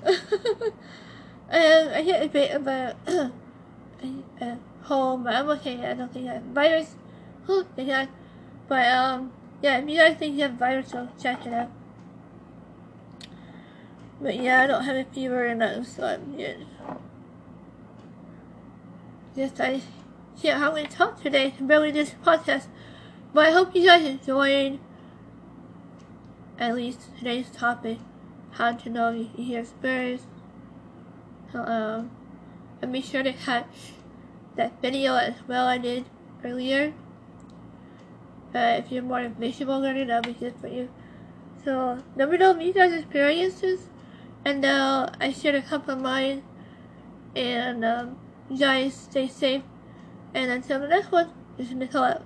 and 1.49 1.91
I 1.91 2.03
hit 2.03 2.23
a 2.23 2.29
bit 2.29 2.51
of 2.53 2.67
a, 2.67 2.97
a, 4.43 4.45
a 4.45 4.59
but 4.89 5.35
I'm 5.35 5.49
okay. 5.51 5.85
I 5.85 5.95
don't 5.95 6.13
think 6.13 6.29
I 6.29 6.35
have 6.35 6.43
virus. 6.45 6.97
Oh, 7.49 7.65
thank 7.75 7.89
God. 7.89 8.09
But 8.69 8.87
um, 8.87 9.33
yeah, 9.63 9.79
if 9.79 9.89
you 9.89 9.97
guys 9.97 10.17
think 10.17 10.37
you 10.37 10.43
have 10.43 10.55
virus, 10.55 10.91
so 10.91 11.09
check 11.21 11.47
it 11.47 11.53
out. 11.53 11.71
But 14.21 14.37
yeah, 14.37 14.63
I 14.63 14.67
don't 14.67 14.85
have 14.85 14.97
a 14.97 15.05
fever 15.05 15.49
or 15.51 15.55
nothing, 15.55 15.85
so 15.85 16.05
I'm 16.05 16.37
good. 16.37 16.67
Just 19.37 19.61
I 19.61 19.83
can't 20.41 20.61
how 20.61 20.75
to 20.75 20.85
talk 20.87 21.23
today 21.23 21.51
to 21.51 21.63
build 21.63 21.95
this 21.95 22.15
podcast. 22.25 22.67
But 23.35 23.49
I 23.49 23.51
hope 23.51 23.75
you 23.75 23.85
guys 23.85 24.05
enjoyed 24.05 24.79
at 26.59 26.75
least 26.75 27.11
today's 27.19 27.51
topic. 27.51 27.99
How 28.53 28.73
to 28.73 28.89
know 28.89 29.13
if 29.13 29.29
you 29.37 29.45
hear 29.45 29.65
spirits. 31.49 31.71
Um, 31.71 32.11
and 32.83 32.93
be 32.93 33.01
sure 33.01 33.23
to 33.23 33.33
catch 33.33 33.93
that 34.57 34.81
video 34.83 35.17
as 35.17 35.35
well 35.49 35.67
I 35.67 35.79
did 35.79 36.05
earlier. 36.45 36.93
Uh, 38.55 38.77
if 38.79 38.91
you're 38.91 39.03
more 39.03 39.29
visual 39.29 39.81
learner, 39.81 40.05
that'll 40.05 40.33
be 40.33 40.39
good 40.39 40.55
for 40.61 40.69
you. 40.69 40.89
So, 41.65 41.99
let 42.17 42.31
me 42.31 42.39
know 42.39 42.59
you 42.59 42.73
guys 42.73 42.93
experiences. 42.93 43.89
And 44.45 44.65
uh, 44.65 45.11
I 45.21 45.33
shared 45.33 45.57
a 45.57 45.63
couple 45.63 45.95
of 45.95 46.01
mine. 46.01 46.43
And 47.35 47.85
um, 47.85 48.19
you 48.49 48.59
guys 48.59 48.95
stay 48.95 49.29
safe. 49.29 49.63
And 50.33 50.51
until 50.51 50.81
the 50.81 50.89
next 50.89 51.11
one, 51.11 51.31
this 51.57 51.69
is 51.69 51.75
Nicole 51.75 52.23